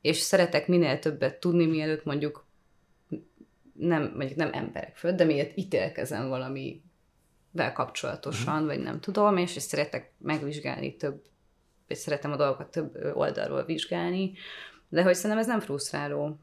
és 0.00 0.16
szeretek 0.16 0.68
minél 0.68 0.98
többet 0.98 1.40
tudni, 1.40 1.66
mielőtt 1.66 2.04
mondjuk 2.04 2.46
nem, 3.72 4.12
mondjuk 4.16 4.38
nem 4.38 4.50
emberek 4.52 4.96
föld, 4.96 5.14
de 5.14 5.24
miért 5.24 5.56
ítélkezem 5.56 6.28
valamivel 7.52 7.72
kapcsolatosan, 7.72 8.62
mm. 8.62 8.66
vagy 8.66 8.80
nem 8.80 9.00
tudom, 9.00 9.36
és, 9.36 9.50
szeretek 9.50 10.12
megvizsgálni 10.18 10.96
több, 10.96 11.22
és 11.86 11.98
szeretem 11.98 12.32
a 12.32 12.36
dolgokat 12.36 12.70
több 12.70 13.10
oldalról 13.14 13.64
vizsgálni, 13.64 14.32
de 14.88 15.02
hogy 15.02 15.14
szerintem 15.14 15.38
ez 15.38 15.46
nem 15.46 15.60
frusztráló 15.60 16.38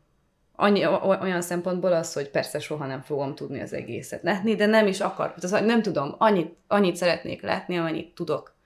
annyi, 0.56 0.86
olyan 1.04 1.42
szempontból 1.42 1.94
az, 1.94 2.14
hogy 2.14 2.30
persze 2.30 2.60
soha 2.60 2.86
nem 2.86 3.02
fogom 3.02 3.36
tudni 3.36 3.62
az 3.62 3.74
egészet 3.74 4.24
látni, 4.24 4.56
de 4.56 4.66
nem 4.66 4.88
is 4.88 5.00
akar, 5.00 5.34
az, 5.42 5.52
nem 5.52 5.82
tudom, 5.82 6.16
annyit, 6.18 6.56
annyit 6.68 6.96
szeretnék 6.96 7.42
látni, 7.42 7.78
amennyit 7.78 8.16
tudok. 8.16 8.58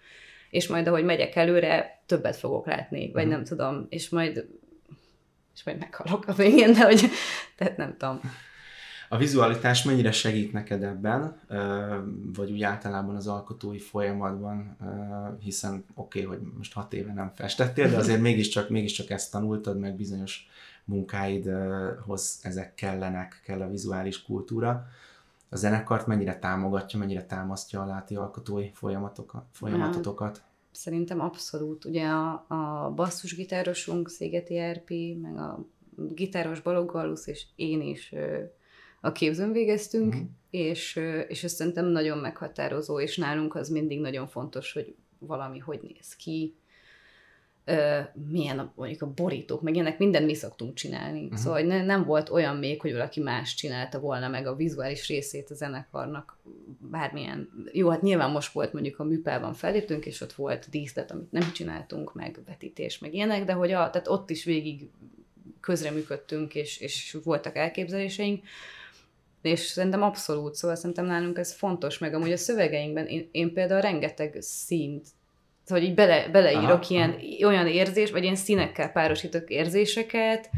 És 0.50 0.68
majd, 0.68 0.88
ahogy 0.88 1.04
megyek 1.04 1.36
előre, 1.36 2.02
többet 2.06 2.36
fogok 2.36 2.66
látni, 2.66 3.12
vagy 3.12 3.26
mm. 3.26 3.30
nem 3.30 3.44
tudom, 3.44 3.86
és 3.90 4.10
majd 4.10 4.48
és 5.56 5.64
majd 5.64 5.78
meghalok 5.80 6.28
a 6.28 6.34
végén, 6.34 6.74
de 6.74 6.84
hogy, 6.84 7.02
tehát 7.58 7.78
nem 7.78 7.98
tudom. 7.98 8.20
A 9.10 9.18
vizualitás 9.18 9.84
mennyire 9.84 10.12
segít 10.12 10.54
neked 10.54 10.84
ebben, 10.84 11.40
vagy 12.36 12.52
úgy 12.52 12.64
általában 12.64 13.16
az 13.16 13.28
alkotói 13.28 13.80
folyamatban, 13.80 14.78
hiszen 15.40 15.86
oké, 15.94 16.24
okay, 16.24 16.38
hogy 16.38 16.48
most 16.58 16.74
hat 16.74 16.94
éve 16.94 17.14
nem 17.14 17.32
festettél, 17.36 17.90
de 17.90 17.98
azért 17.98 18.22
mégiscsak, 18.22 18.70
mégiscsak 18.70 19.10
ezt 19.10 19.32
tanultad, 19.32 19.80
meg 19.80 19.96
bizonyos 19.96 20.48
munkáidhoz 20.86 22.40
ezek 22.42 22.76
kellenek, 22.76 23.42
kell 23.46 23.62
a 23.62 23.70
vizuális 23.70 24.22
kultúra. 24.22 24.88
A 25.50 25.56
zenekart 25.56 26.08
mennyire 26.08 26.40
támogatja, 26.40 27.00
mennyire 27.00 27.26
támasztja 27.26 27.82
a 27.82 27.86
láti 27.86 28.16
alkotói 28.16 28.70
folyamatokat, 28.74 29.46
folyamatotokat? 29.52 30.42
Szerintem 30.72 31.20
abszolút. 31.20 31.86
Ugye 31.86 32.06
a, 32.08 32.46
a 32.48 32.92
basszusgitárosunk 32.96 34.10
Szégeti 34.10 34.60
RP, 34.72 34.90
meg 35.22 35.38
a 35.38 35.66
gitáros 35.96 36.62
Balog 36.62 36.92
Galusz, 36.92 37.28
és 37.28 37.46
én 37.56 37.82
is 37.82 38.14
a 39.06 39.12
képzőn 39.12 39.52
végeztünk, 39.52 40.14
uh-huh. 40.14 40.28
és, 40.50 41.00
és 41.28 41.44
ez 41.44 41.52
szerintem 41.52 41.86
nagyon 41.86 42.18
meghatározó, 42.18 43.00
és 43.00 43.18
nálunk 43.18 43.56
az 43.56 43.70
mindig 43.70 44.00
nagyon 44.00 44.28
fontos, 44.28 44.74
hogy 44.74 44.96
valami 45.20 45.60
hogy 45.60 45.80
néz 45.82 46.16
ki, 46.16 46.56
ö, 47.66 48.00
milyen 48.30 48.60
a, 48.60 48.72
mondjuk 48.76 49.02
a 49.02 49.14
borítók, 49.16 49.62
meg 49.62 49.74
ilyenek, 49.74 49.98
mindent 49.98 50.26
mi 50.26 50.36
szoktunk 50.36 50.74
csinálni. 50.74 51.24
Uh-huh. 51.24 51.38
Szóval 51.38 51.62
ne, 51.62 51.86
nem 51.86 52.04
volt 52.04 52.30
olyan 52.30 52.56
még, 52.56 52.82
hogy 52.82 52.92
valaki 52.92 53.20
más 53.20 53.56
csinálta 53.56 54.00
volna 54.00 54.28
meg 54.28 54.48
a 54.48 54.56
vizuális 54.56 55.08
részét 55.08 55.50
a 55.50 55.56
zenekarnak, 55.56 56.38
bármilyen. 56.78 57.50
Jó, 57.72 57.90
hát 57.90 58.02
nyilván 58.02 58.32
most 58.32 58.54
volt 58.54 58.74
mondjuk 58.74 59.00
a 59.00 59.04
műpában 59.04 59.54
feléptünk, 59.54 60.06
és 60.06 60.22
ott 60.22 60.34
volt 60.34 60.70
díszlet, 60.70 61.12
amit 61.12 61.32
nem 61.32 61.52
csináltunk, 61.52 62.14
meg 62.14 62.40
vetítés, 62.46 63.00
meg 63.00 63.14
ilyenek, 63.14 63.46
de 63.46 63.54
hogy 63.54 63.72
a, 63.72 63.90
tehát 63.90 64.08
ott 64.08 64.30
is 64.30 64.44
végig 64.44 64.90
közreműködtünk, 65.60 66.56
és, 66.56 66.78
és 66.78 67.18
voltak 67.24 67.56
elképzeléseink, 67.56 68.44
és 69.44 69.60
szerintem 69.60 70.04
abszolút, 70.04 70.56
szóval 70.56 70.76
szerintem 70.76 71.06
nálunk 71.06 71.38
ez 71.38 71.54
fontos, 71.54 71.98
meg 71.98 72.14
amúgy 72.14 72.32
a 72.32 72.38
szövegeinkben 72.38 73.06
én, 73.06 73.30
én 73.32 73.54
például 73.54 73.82
rengeteg 73.82 74.38
színt 74.40 75.08
Szóval, 75.64 75.84
hogy 75.84 75.92
így 75.92 75.96
bele, 75.96 76.28
beleírok 76.30 76.82
aha, 76.82 76.86
ilyen, 76.88 77.10
aha. 77.10 77.48
olyan 77.48 77.68
érzés, 77.68 78.12
vagy 78.12 78.24
ilyen 78.24 78.36
színekkel 78.36 78.92
párosítok 78.92 79.50
érzéseket, 79.50 80.50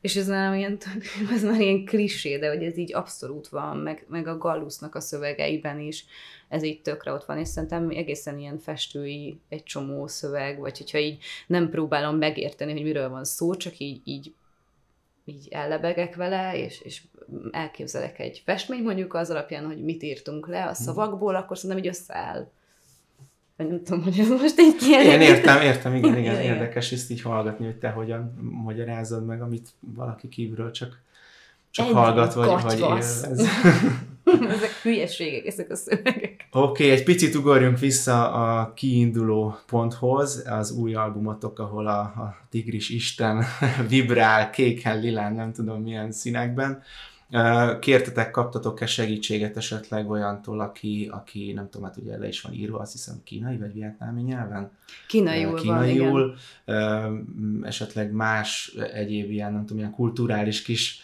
és 0.00 0.16
ez 0.16 0.26
nem 0.26 0.54
ilyen, 0.54 0.78
ez 1.34 1.42
már 1.44 1.60
ilyen 1.60 1.84
klisé, 1.84 2.38
de 2.38 2.48
hogy 2.48 2.62
ez 2.62 2.76
így 2.76 2.94
abszolút 2.94 3.48
van, 3.48 3.76
meg, 3.76 4.04
meg 4.08 4.26
a 4.26 4.38
Gallusznak 4.38 4.94
a 4.94 5.00
szövegeiben 5.00 5.80
is 5.80 6.04
ez 6.48 6.62
így 6.62 6.82
tökre 6.82 7.12
ott 7.12 7.24
van, 7.24 7.38
és 7.38 7.48
szerintem 7.48 7.88
egészen 7.90 8.38
ilyen 8.38 8.58
festői 8.58 9.38
egy 9.48 9.62
csomó 9.62 10.06
szöveg, 10.06 10.58
vagy 10.58 10.78
hogyha 10.78 10.98
így 10.98 11.18
nem 11.46 11.70
próbálom 11.70 12.16
megérteni, 12.16 12.72
hogy 12.72 12.82
miről 12.82 13.08
van 13.08 13.24
szó, 13.24 13.54
csak 13.54 13.78
így, 13.78 14.00
így, 14.04 14.34
így 15.24 15.48
ellebegek 15.50 16.14
vele, 16.14 16.58
és, 16.58 16.80
és 16.80 17.02
elképzelek 17.50 18.18
egy 18.18 18.42
festményt 18.44 18.84
mondjuk 18.84 19.14
az 19.14 19.30
alapján, 19.30 19.66
hogy 19.66 19.84
mit 19.84 20.02
írtunk 20.02 20.48
le 20.48 20.62
a 20.62 20.70
mhm. 20.70 20.74
szavakból, 20.74 21.34
akkor 21.34 21.58
szerintem 21.58 21.84
így 21.84 21.90
összeáll 21.90 22.48
nem 23.56 23.82
tudom, 23.84 24.02
hogy 24.02 24.18
ez 24.18 24.28
most 24.28 24.58
egy 24.58 24.76
kérdés. 24.76 25.12
Én 25.12 25.20
értem, 25.20 25.60
értem, 25.62 25.94
igen, 25.94 26.18
igen, 26.18 26.40
érdekes 26.40 26.92
ezt 26.92 27.10
így 27.10 27.22
hallgatni, 27.22 27.64
hogy 27.64 27.76
te 27.76 27.88
hogyan 27.88 28.34
magyarázod 28.40 29.26
meg, 29.26 29.42
amit 29.42 29.68
valaki 29.80 30.28
kívülről 30.28 30.70
csak, 30.70 31.00
csak 31.70 31.86
egy 31.86 31.92
hallgat, 31.92 32.34
vagy, 32.34 32.62
vagy 32.62 32.78
élvez. 32.78 33.26
ezek 34.56 34.70
hülyeségek, 34.82 35.46
ezek 35.46 35.70
a 35.70 35.76
szövegek. 35.76 36.48
Oké, 36.50 36.84
okay, 36.84 36.90
egy 36.90 37.02
picit 37.02 37.34
ugorjunk 37.34 37.78
vissza 37.78 38.32
a 38.32 38.72
kiinduló 38.72 39.56
ponthoz, 39.66 40.44
az 40.46 40.70
új 40.70 40.94
albumotok, 40.94 41.58
ahol 41.58 41.86
a, 41.86 41.98
a 42.00 42.36
tigris 42.50 42.88
isten 42.88 43.44
vibrál 43.88 44.50
kéken, 44.50 45.00
lilán, 45.00 45.34
nem 45.34 45.52
tudom 45.52 45.82
milyen 45.82 46.12
színekben. 46.12 46.82
Kértetek, 47.80 48.30
kaptatok-e 48.30 48.86
segítséget 48.86 49.56
esetleg 49.56 50.10
olyantól, 50.10 50.60
aki, 50.60 51.08
aki 51.12 51.52
nem 51.52 51.68
tudom, 51.70 51.86
hát 51.86 51.96
ugye 51.96 52.18
le 52.18 52.28
is 52.28 52.40
van 52.40 52.52
írva, 52.52 52.78
azt 52.78 52.92
hiszem 52.92 53.20
kínai 53.24 53.56
vagy 53.56 53.72
vietnámi 53.72 54.22
nyelven? 54.22 54.70
Kínaiul, 55.08 55.54
Kínaiul 55.54 56.34
van, 56.64 57.62
esetleg 57.62 58.12
más 58.12 58.74
egyéb 58.92 59.30
ilyen, 59.30 59.52
nem 59.52 59.60
tudom, 59.60 59.78
ilyen 59.78 59.90
kulturális 59.90 60.62
kis 60.62 61.00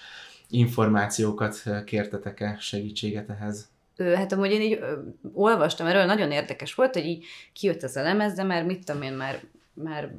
információkat 0.51 1.63
kértetek-e 1.85 2.57
segítséget 2.61 3.29
ehhez? 3.29 3.69
Hát 4.15 4.33
amúgy 4.33 4.51
én 4.51 4.61
így 4.61 4.79
ö, 4.81 4.99
olvastam 5.33 5.87
erről, 5.87 6.05
nagyon 6.05 6.31
érdekes 6.31 6.75
volt, 6.75 6.95
hogy 6.95 7.05
így 7.05 7.25
kijött 7.53 7.83
ez 7.83 7.97
a 7.97 8.03
lemez, 8.03 8.35
de 8.35 8.43
már 8.43 8.65
mit 8.65 8.85
tudom 8.85 9.03
én, 9.03 9.13
már, 9.13 9.41
már 9.73 10.15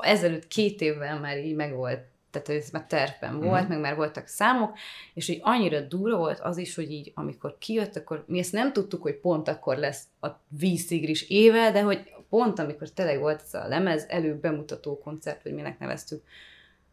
ezelőtt 0.00 0.48
két 0.48 0.80
évvel 0.80 1.20
már 1.20 1.38
így 1.38 1.54
megvolt 1.54 2.00
tehát 2.30 2.48
ez 2.48 2.70
már 2.70 2.86
tervben 2.86 3.38
volt, 3.38 3.52
uh-huh. 3.52 3.68
meg 3.68 3.80
már 3.80 3.96
voltak 3.96 4.26
számok, 4.26 4.76
és 5.14 5.26
hogy 5.26 5.38
annyira 5.42 5.80
durva 5.80 6.16
volt 6.16 6.40
az 6.40 6.56
is, 6.56 6.74
hogy 6.74 6.90
így 6.90 7.12
amikor 7.14 7.56
kijött, 7.58 7.96
akkor 7.96 8.24
mi 8.26 8.38
ezt 8.38 8.52
nem 8.52 8.72
tudtuk, 8.72 9.02
hogy 9.02 9.14
pont 9.14 9.48
akkor 9.48 9.76
lesz 9.76 10.02
a 10.20 10.28
vízszigris 10.48 11.28
éve, 11.28 11.70
de 11.70 11.82
hogy 11.82 12.12
pont 12.28 12.58
amikor 12.58 12.88
tényleg 12.88 13.18
volt 13.18 13.42
ez 13.42 13.54
a 13.54 13.68
lemez 13.68 14.04
előbb 14.08 14.40
bemutató 14.40 14.98
koncert, 14.98 15.42
vagy 15.42 15.52
minek 15.52 15.78
neveztük, 15.78 16.22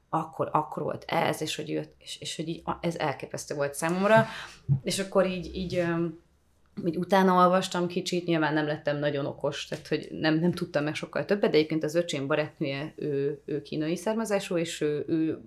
akkor, 0.09 0.49
akkor 0.51 0.83
volt 0.83 1.03
ez, 1.07 1.41
és 1.41 1.55
hogy 1.55 1.69
jött, 1.69 1.95
és, 1.99 2.17
és 2.19 2.35
hogy 2.35 2.47
így, 2.47 2.63
ez 2.81 2.95
elképesztő 2.95 3.55
volt 3.55 3.73
számomra, 3.73 4.25
és 4.83 4.99
akkor 4.99 5.25
így, 5.25 5.55
így 5.55 5.85
így 6.85 6.97
utána 6.97 7.43
olvastam 7.43 7.87
kicsit, 7.87 8.25
nyilván 8.25 8.53
nem 8.53 8.65
lettem 8.65 8.97
nagyon 8.97 9.25
okos, 9.25 9.65
tehát 9.65 9.87
hogy 9.87 10.07
nem, 10.11 10.39
nem 10.39 10.51
tudtam 10.51 10.83
meg 10.83 10.95
sokkal 10.95 11.25
többet, 11.25 11.51
de 11.51 11.57
egyébként 11.57 11.83
az 11.83 11.95
öcsém 11.95 12.27
barátnője, 12.27 12.93
ő, 12.95 13.41
ő 13.45 13.61
kínai 13.61 13.95
származású, 13.95 14.57
és 14.57 14.81
ő, 14.81 15.05
ő 15.07 15.41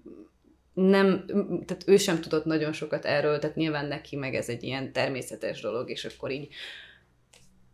nem, 0.73 1.25
tehát 1.67 1.85
ő 1.87 1.97
sem 1.97 2.21
tudott 2.21 2.45
nagyon 2.45 2.73
sokat 2.73 3.05
erről, 3.05 3.39
tehát 3.39 3.57
nyilván 3.57 3.87
neki 3.87 4.17
meg 4.17 4.35
ez 4.35 4.49
egy 4.49 4.63
ilyen 4.63 4.93
természetes 4.93 5.61
dolog, 5.61 5.91
és 5.91 6.05
akkor 6.05 6.31
így 6.31 6.49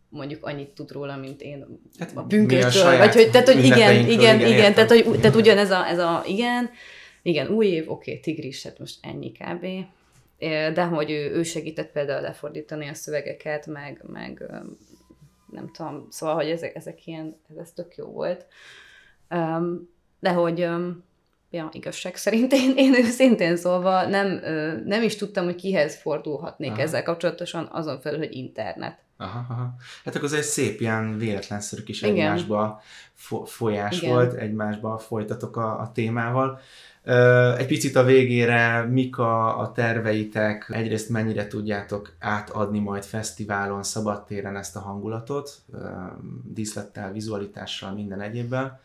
mondjuk 0.09 0.45
annyit 0.45 0.69
tud 0.69 0.91
róla, 0.91 1.17
mint 1.17 1.41
én 1.41 1.79
hát, 1.99 2.11
a 2.15 2.23
bünkösről, 2.23 2.97
vagy 2.97 3.13
hogy, 3.13 3.31
tehát, 3.31 3.47
hogy 3.47 3.63
igen, 3.63 3.95
igen, 3.95 4.09
igen, 4.09 4.39
igen 4.39 4.73
tehát, 4.73 4.89
hogy, 4.89 5.19
tehát 5.19 5.35
ugyanez 5.35 5.69
a, 5.69 5.87
ez 5.87 5.99
a, 5.99 6.23
igen, 6.25 6.69
igen, 7.21 7.47
új 7.47 7.65
év, 7.65 7.91
oké, 7.91 8.11
okay, 8.11 8.21
tigris, 8.21 8.63
hát 8.63 8.79
most 8.79 8.97
ennyi 9.01 9.31
kb 9.31 9.65
de 10.73 10.83
hogy 10.83 11.11
ő, 11.11 11.31
ő 11.31 11.43
segített 11.43 11.91
például 11.91 12.21
lefordítani 12.21 12.87
a 12.87 12.93
szövegeket, 12.93 13.65
meg, 13.65 14.03
meg 14.07 14.43
nem 15.51 15.71
tudom, 15.71 16.07
szóval, 16.09 16.35
hogy 16.35 16.49
ezek, 16.49 16.75
ezek 16.75 17.07
ilyen, 17.07 17.35
ez, 17.49 17.55
ez 17.55 17.71
tök 17.71 17.95
jó 17.95 18.05
volt. 18.05 18.45
De 20.19 20.31
hogy 20.31 20.67
ja, 21.57 21.69
igazság 21.71 22.15
szerint 22.15 22.53
én, 22.53 22.73
én 22.75 22.95
őszintén 22.95 23.57
szólva 23.57 24.05
nem, 24.07 24.41
nem 24.85 25.03
is 25.03 25.15
tudtam, 25.15 25.45
hogy 25.45 25.55
kihez 25.55 25.95
fordulhatnék 26.01 26.71
aha. 26.71 26.81
ezzel 26.81 27.03
kapcsolatosan, 27.03 27.69
azon 27.71 27.99
felül, 27.99 28.19
hogy 28.19 28.35
internet. 28.35 28.97
Aha, 29.17 29.45
aha. 29.49 29.75
Hát 30.05 30.15
akkor 30.15 30.27
ez 30.27 30.33
egy 30.33 30.43
szép 30.43 30.81
ilyen 30.81 31.17
véletlenszerű 31.17 31.83
kis 31.83 32.01
Igen. 32.01 32.15
egymásba 32.15 32.81
folyás 33.45 34.01
Igen. 34.01 34.13
volt, 34.13 34.33
egymásba 34.33 34.97
folytatok 34.97 35.57
a, 35.57 35.79
a 35.79 35.91
témával. 35.91 36.59
Egy 37.57 37.65
picit 37.65 37.95
a 37.95 38.03
végére, 38.03 38.81
mik 38.81 39.17
a, 39.17 39.59
a 39.59 39.71
terveitek, 39.71 40.69
egyrészt 40.73 41.09
mennyire 41.09 41.47
tudjátok 41.47 42.15
átadni 42.19 42.79
majd 42.79 43.03
fesztiválon, 43.03 43.83
szabadtéren 43.83 44.55
ezt 44.55 44.75
a 44.75 44.79
hangulatot, 44.79 45.51
díszlettel, 46.43 47.11
vizualitással, 47.11 47.93
minden 47.93 48.21
egyébben. 48.21 48.79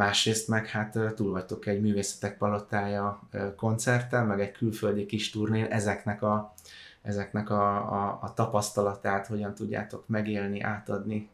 Másrészt 0.00 0.48
meg 0.48 0.66
hát 0.66 0.98
túl 1.14 1.30
vagytok 1.30 1.66
egy 1.66 1.80
művészetek 1.80 2.38
palotája 2.38 3.28
koncerttel, 3.56 4.24
meg 4.24 4.40
egy 4.40 4.52
külföldi 4.52 5.06
kis 5.06 5.30
turnén, 5.30 5.64
ezeknek 5.64 6.22
a, 6.22 6.52
ezeknek 7.02 7.50
a, 7.50 7.76
a, 7.76 8.18
a 8.22 8.34
tapasztalatát 8.34 9.26
hogyan 9.26 9.54
tudjátok 9.54 10.08
megélni, 10.08 10.60
átadni? 10.60 11.28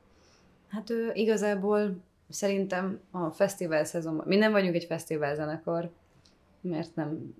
Hát 0.68 0.90
ő, 0.90 1.10
igazából 1.14 1.96
szerintem 2.28 3.00
a 3.10 3.30
fesztivál 3.30 3.84
szezonban, 3.84 4.26
mi 4.26 4.36
nem 4.36 4.52
vagyunk 4.52 4.74
egy 4.74 4.84
fesztivál 4.84 5.34
zenekar, 5.34 5.90
mert 6.60 6.94
nem 6.94 7.34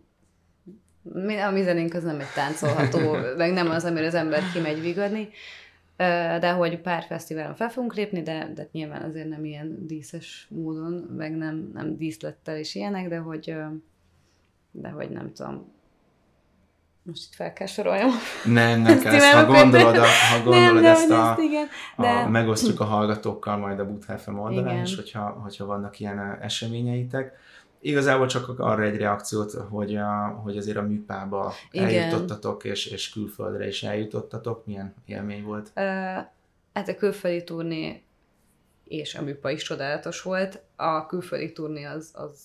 a 1.46 1.50
mi 1.50 1.62
zenénk 1.62 1.94
az 1.94 2.02
nem 2.02 2.20
egy 2.20 2.32
táncolható, 2.34 3.16
meg 3.36 3.52
nem 3.52 3.70
az, 3.70 3.84
amire 3.84 4.06
az 4.06 4.14
ember 4.14 4.42
kimegy 4.52 4.80
vigadni, 4.80 5.28
de 6.40 6.50
hogy 6.50 6.80
pár 6.80 7.02
fesztiválon 7.02 7.54
fel 7.54 7.68
fogunk 7.68 7.94
lépni, 7.94 8.22
de, 8.22 8.50
de 8.54 8.68
nyilván 8.72 9.02
azért 9.02 9.28
nem 9.28 9.44
ilyen 9.44 9.86
díszes 9.86 10.46
módon, 10.50 10.92
meg 11.16 11.36
nem, 11.36 11.70
nem 11.74 11.96
díszlettel 11.96 12.56
és 12.56 12.74
ilyenek, 12.74 13.08
de 13.08 13.18
hogy, 13.18 13.54
de 14.70 14.88
hogy 14.88 15.10
nem 15.10 15.32
tudom, 15.32 15.74
most 17.02 17.22
itt 17.26 17.34
fel 17.34 17.52
kell 17.52 17.66
soroljam. 17.66 18.10
Nem, 18.44 18.80
nem 18.80 18.98
kell, 18.98 19.14
ezt, 19.14 19.32
ha 19.32 19.44
gondolod, 19.44 19.96
a, 19.96 20.04
ha 20.04 20.42
gondolod 20.44 20.82
nem, 20.82 20.92
ezt 20.92 21.10
a, 21.10 21.30
ezt, 21.30 21.40
igen, 21.40 21.66
de... 21.96 22.08
a, 22.08 22.28
megosztjuk 22.28 22.80
a 22.80 22.84
hallgatókkal 22.84 23.56
majd 23.56 23.78
a 23.78 23.86
Buthelfem 23.86 24.38
oldalán 24.38 24.82
is, 24.82 24.96
hogyha, 24.96 25.20
hogyha 25.42 25.66
vannak 25.66 26.00
ilyen 26.00 26.38
eseményeitek 26.40 27.32
igazából 27.80 28.26
csak 28.26 28.58
arra 28.58 28.82
egy 28.82 28.96
reakciót, 28.96 29.52
hogy, 29.52 29.96
a, 29.96 30.40
hogy 30.42 30.56
azért 30.56 30.76
a 30.76 30.82
műpába 30.82 31.52
Igen. 31.70 31.86
eljutottatok, 31.86 32.64
és, 32.64 32.86
és 32.86 33.10
külföldre 33.10 33.66
is 33.66 33.82
eljutottatok. 33.82 34.66
Milyen 34.66 34.94
élmény 35.06 35.44
volt? 35.44 35.66
Uh, 35.76 35.82
hát 36.72 36.88
a 36.88 36.94
külföldi 36.96 37.44
turné 37.44 38.02
és 38.84 39.14
a 39.14 39.22
műpa 39.22 39.50
is 39.50 39.62
csodálatos 39.62 40.22
volt. 40.22 40.62
A 40.76 41.06
külföldi 41.06 41.52
turné 41.52 41.84
az, 41.84 42.10
az 42.14 42.40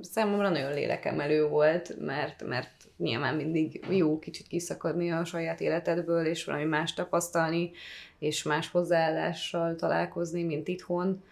számomra 0.00 0.48
nagyon 0.48 0.72
lélekemelő 0.72 1.48
volt, 1.48 2.00
mert, 2.00 2.46
mert 2.46 2.70
nyilván 2.96 3.34
mindig 3.34 3.84
jó 3.90 4.18
kicsit 4.18 4.46
kiszakadni 4.46 5.12
a 5.12 5.24
saját 5.24 5.60
életedből, 5.60 6.26
és 6.26 6.44
valami 6.44 6.64
más 6.64 6.94
tapasztalni, 6.94 7.70
és 8.18 8.42
más 8.42 8.70
hozzáállással 8.70 9.74
találkozni, 9.74 10.42
mint 10.42 10.68
itthon 10.68 11.22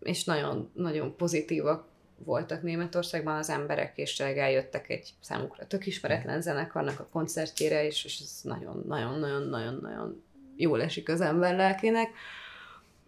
és 0.00 0.24
nagyon, 0.24 0.70
nagyon 0.74 1.16
pozitívak 1.16 1.88
voltak 2.24 2.62
Németországban 2.62 3.36
az 3.36 3.50
emberek, 3.50 3.98
és 3.98 4.20
eljöttek 4.20 4.88
egy 4.88 5.10
számukra 5.20 5.66
tök 5.66 5.86
ismeretlen 5.86 6.42
zenekarnak 6.42 7.00
a 7.00 7.08
koncertjére, 7.12 7.86
és, 7.86 8.04
és 8.04 8.20
ez 8.20 8.40
nagyon-nagyon-nagyon-nagyon-nagyon 8.42 10.22
jól 10.56 10.82
esik 10.82 11.08
az 11.08 11.20
ember 11.20 11.56
lelkének. 11.56 12.08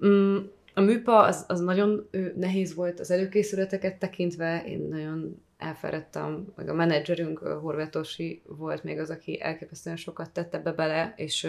Mm, 0.07 0.39
a 0.75 0.81
műpa 0.81 1.23
az, 1.23 1.45
az 1.49 1.61
nagyon 1.61 2.09
nehéz 2.37 2.75
volt 2.75 3.01
az 3.01 3.11
előkészületeket 3.11 3.99
tekintve, 3.99 4.65
én 4.67 4.87
nagyon 4.91 5.43
elfáradtam, 5.59 6.53
meg 6.57 6.69
a 6.69 6.75
menedzserünk, 6.75 7.39
Horvátosi 7.39 8.43
volt 8.47 8.85
még 8.85 8.99
az, 8.99 9.11
aki 9.11 9.43
elképesztően 9.43 9.97
sokat 9.97 10.31
tette 10.31 10.59
be 10.59 10.73
bele, 10.73 11.13
és 11.17 11.49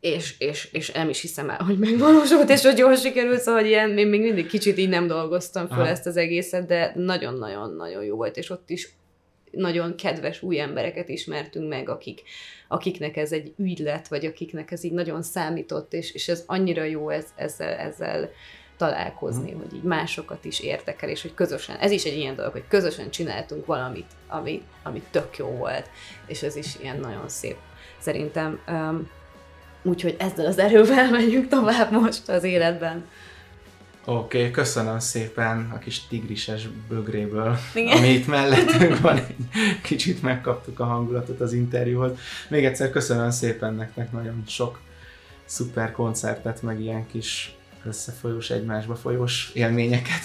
és, 0.00 0.38
és, 0.38 0.68
és 0.72 0.90
nem 0.90 1.08
is 1.08 1.20
hiszem 1.20 1.50
el, 1.50 1.62
hogy 1.62 1.78
megvalósult, 1.78 2.50
és 2.50 2.62
hogy 2.62 2.78
jól 2.78 2.96
sikerült, 2.96 3.40
szóval 3.40 3.60
hogy 3.60 3.70
ilyen, 3.70 3.98
én 3.98 4.06
még 4.06 4.20
mindig 4.20 4.46
kicsit 4.46 4.78
így 4.78 4.88
nem 4.88 5.06
dolgoztam 5.06 5.68
fel 5.68 5.80
Aha. 5.80 5.88
ezt 5.88 6.06
az 6.06 6.16
egészet, 6.16 6.66
de 6.66 6.92
nagyon-nagyon-nagyon 6.94 8.04
jó 8.04 8.16
volt, 8.16 8.36
és 8.36 8.50
ott 8.50 8.70
is 8.70 8.94
nagyon 9.50 9.96
kedves 9.96 10.42
új 10.42 10.60
embereket 10.60 11.08
ismertünk 11.08 11.68
meg, 11.68 11.88
akik, 11.88 12.22
akiknek 12.68 13.16
ez 13.16 13.32
egy 13.32 13.52
ügylet, 13.58 14.08
vagy 14.08 14.24
akiknek 14.24 14.70
ez 14.70 14.84
így 14.84 14.92
nagyon 14.92 15.22
számított, 15.22 15.92
és, 15.92 16.12
és 16.12 16.28
ez 16.28 16.44
annyira 16.46 16.84
jó 16.84 17.08
ez, 17.08 17.26
ezzel, 17.36 17.72
ezzel 17.72 18.30
találkozni, 18.76 19.50
hmm. 19.50 19.60
hogy 19.60 19.74
így 19.74 19.82
másokat 19.82 20.44
is 20.44 20.60
érdekel, 20.60 21.08
és 21.08 21.22
hogy 21.22 21.34
közösen, 21.34 21.76
ez 21.76 21.90
is 21.90 22.04
egy 22.04 22.16
ilyen 22.16 22.36
dolog, 22.36 22.52
hogy 22.52 22.68
közösen 22.68 23.10
csináltunk 23.10 23.66
valamit, 23.66 24.10
ami, 24.28 24.62
ami 24.82 25.02
tök 25.10 25.36
jó 25.36 25.46
volt, 25.46 25.90
és 26.26 26.42
ez 26.42 26.56
is 26.56 26.76
ilyen 26.80 27.00
nagyon 27.00 27.28
szép. 27.28 27.56
Szerintem 27.98 28.60
um, 28.68 29.10
Úgyhogy 29.86 30.16
ezzel 30.18 30.46
az 30.46 30.58
erővel 30.58 31.10
megyünk 31.18 31.48
tovább 31.48 31.92
most 31.92 32.28
az 32.28 32.44
életben. 32.44 33.04
Oké, 34.08 34.38
okay, 34.38 34.50
köszönöm 34.50 34.98
szépen 34.98 35.70
a 35.74 35.78
kis 35.78 36.06
tigrises 36.06 36.68
bögréből, 36.88 37.58
Igen. 37.74 37.96
ami 37.96 38.08
itt 38.08 38.26
mellettünk 38.26 39.00
van. 39.00 39.16
Egy 39.16 39.80
kicsit 39.82 40.22
megkaptuk 40.22 40.80
a 40.80 40.84
hangulatot 40.84 41.40
az 41.40 41.52
interjúhoz. 41.52 42.10
Még 42.48 42.64
egyszer 42.64 42.90
köszönöm 42.90 43.30
szépen 43.30 43.74
nektek 43.74 44.12
nagyon 44.12 44.42
sok 44.46 44.80
szuper 45.44 45.92
koncertet, 45.92 46.62
meg 46.62 46.80
ilyen 46.80 47.06
kis 47.06 47.56
összefolyós, 47.84 48.50
egymásba 48.50 48.94
folyós 48.94 49.50
élményeket. 49.54 50.22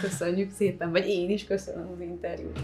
Köszönjük 0.00 0.50
szépen, 0.56 0.90
vagy 0.90 1.06
én 1.06 1.30
is 1.30 1.44
köszönöm 1.44 1.90
az 1.94 2.00
interjút. 2.00 2.58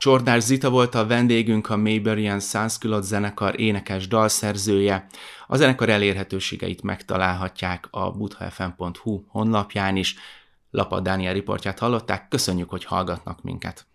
Csordás 0.00 0.42
Zita 0.42 0.70
volt 0.70 0.94
a 0.94 1.06
vendégünk, 1.06 1.70
a 1.70 1.76
Mayberian 1.76 2.40
Sanskülot 2.40 3.02
zenekar 3.02 3.60
énekes 3.60 4.08
dalszerzője. 4.08 5.06
A 5.46 5.56
zenekar 5.56 5.88
elérhetőségeit 5.88 6.82
megtalálhatják 6.82 7.88
a 7.90 8.10
buthafm.hu 8.10 9.24
honlapján 9.28 9.96
is. 9.96 10.14
Lapad 10.70 11.02
Dániel 11.02 11.32
riportját 11.32 11.78
hallották, 11.78 12.28
köszönjük, 12.28 12.70
hogy 12.70 12.84
hallgatnak 12.84 13.42
minket. 13.42 13.86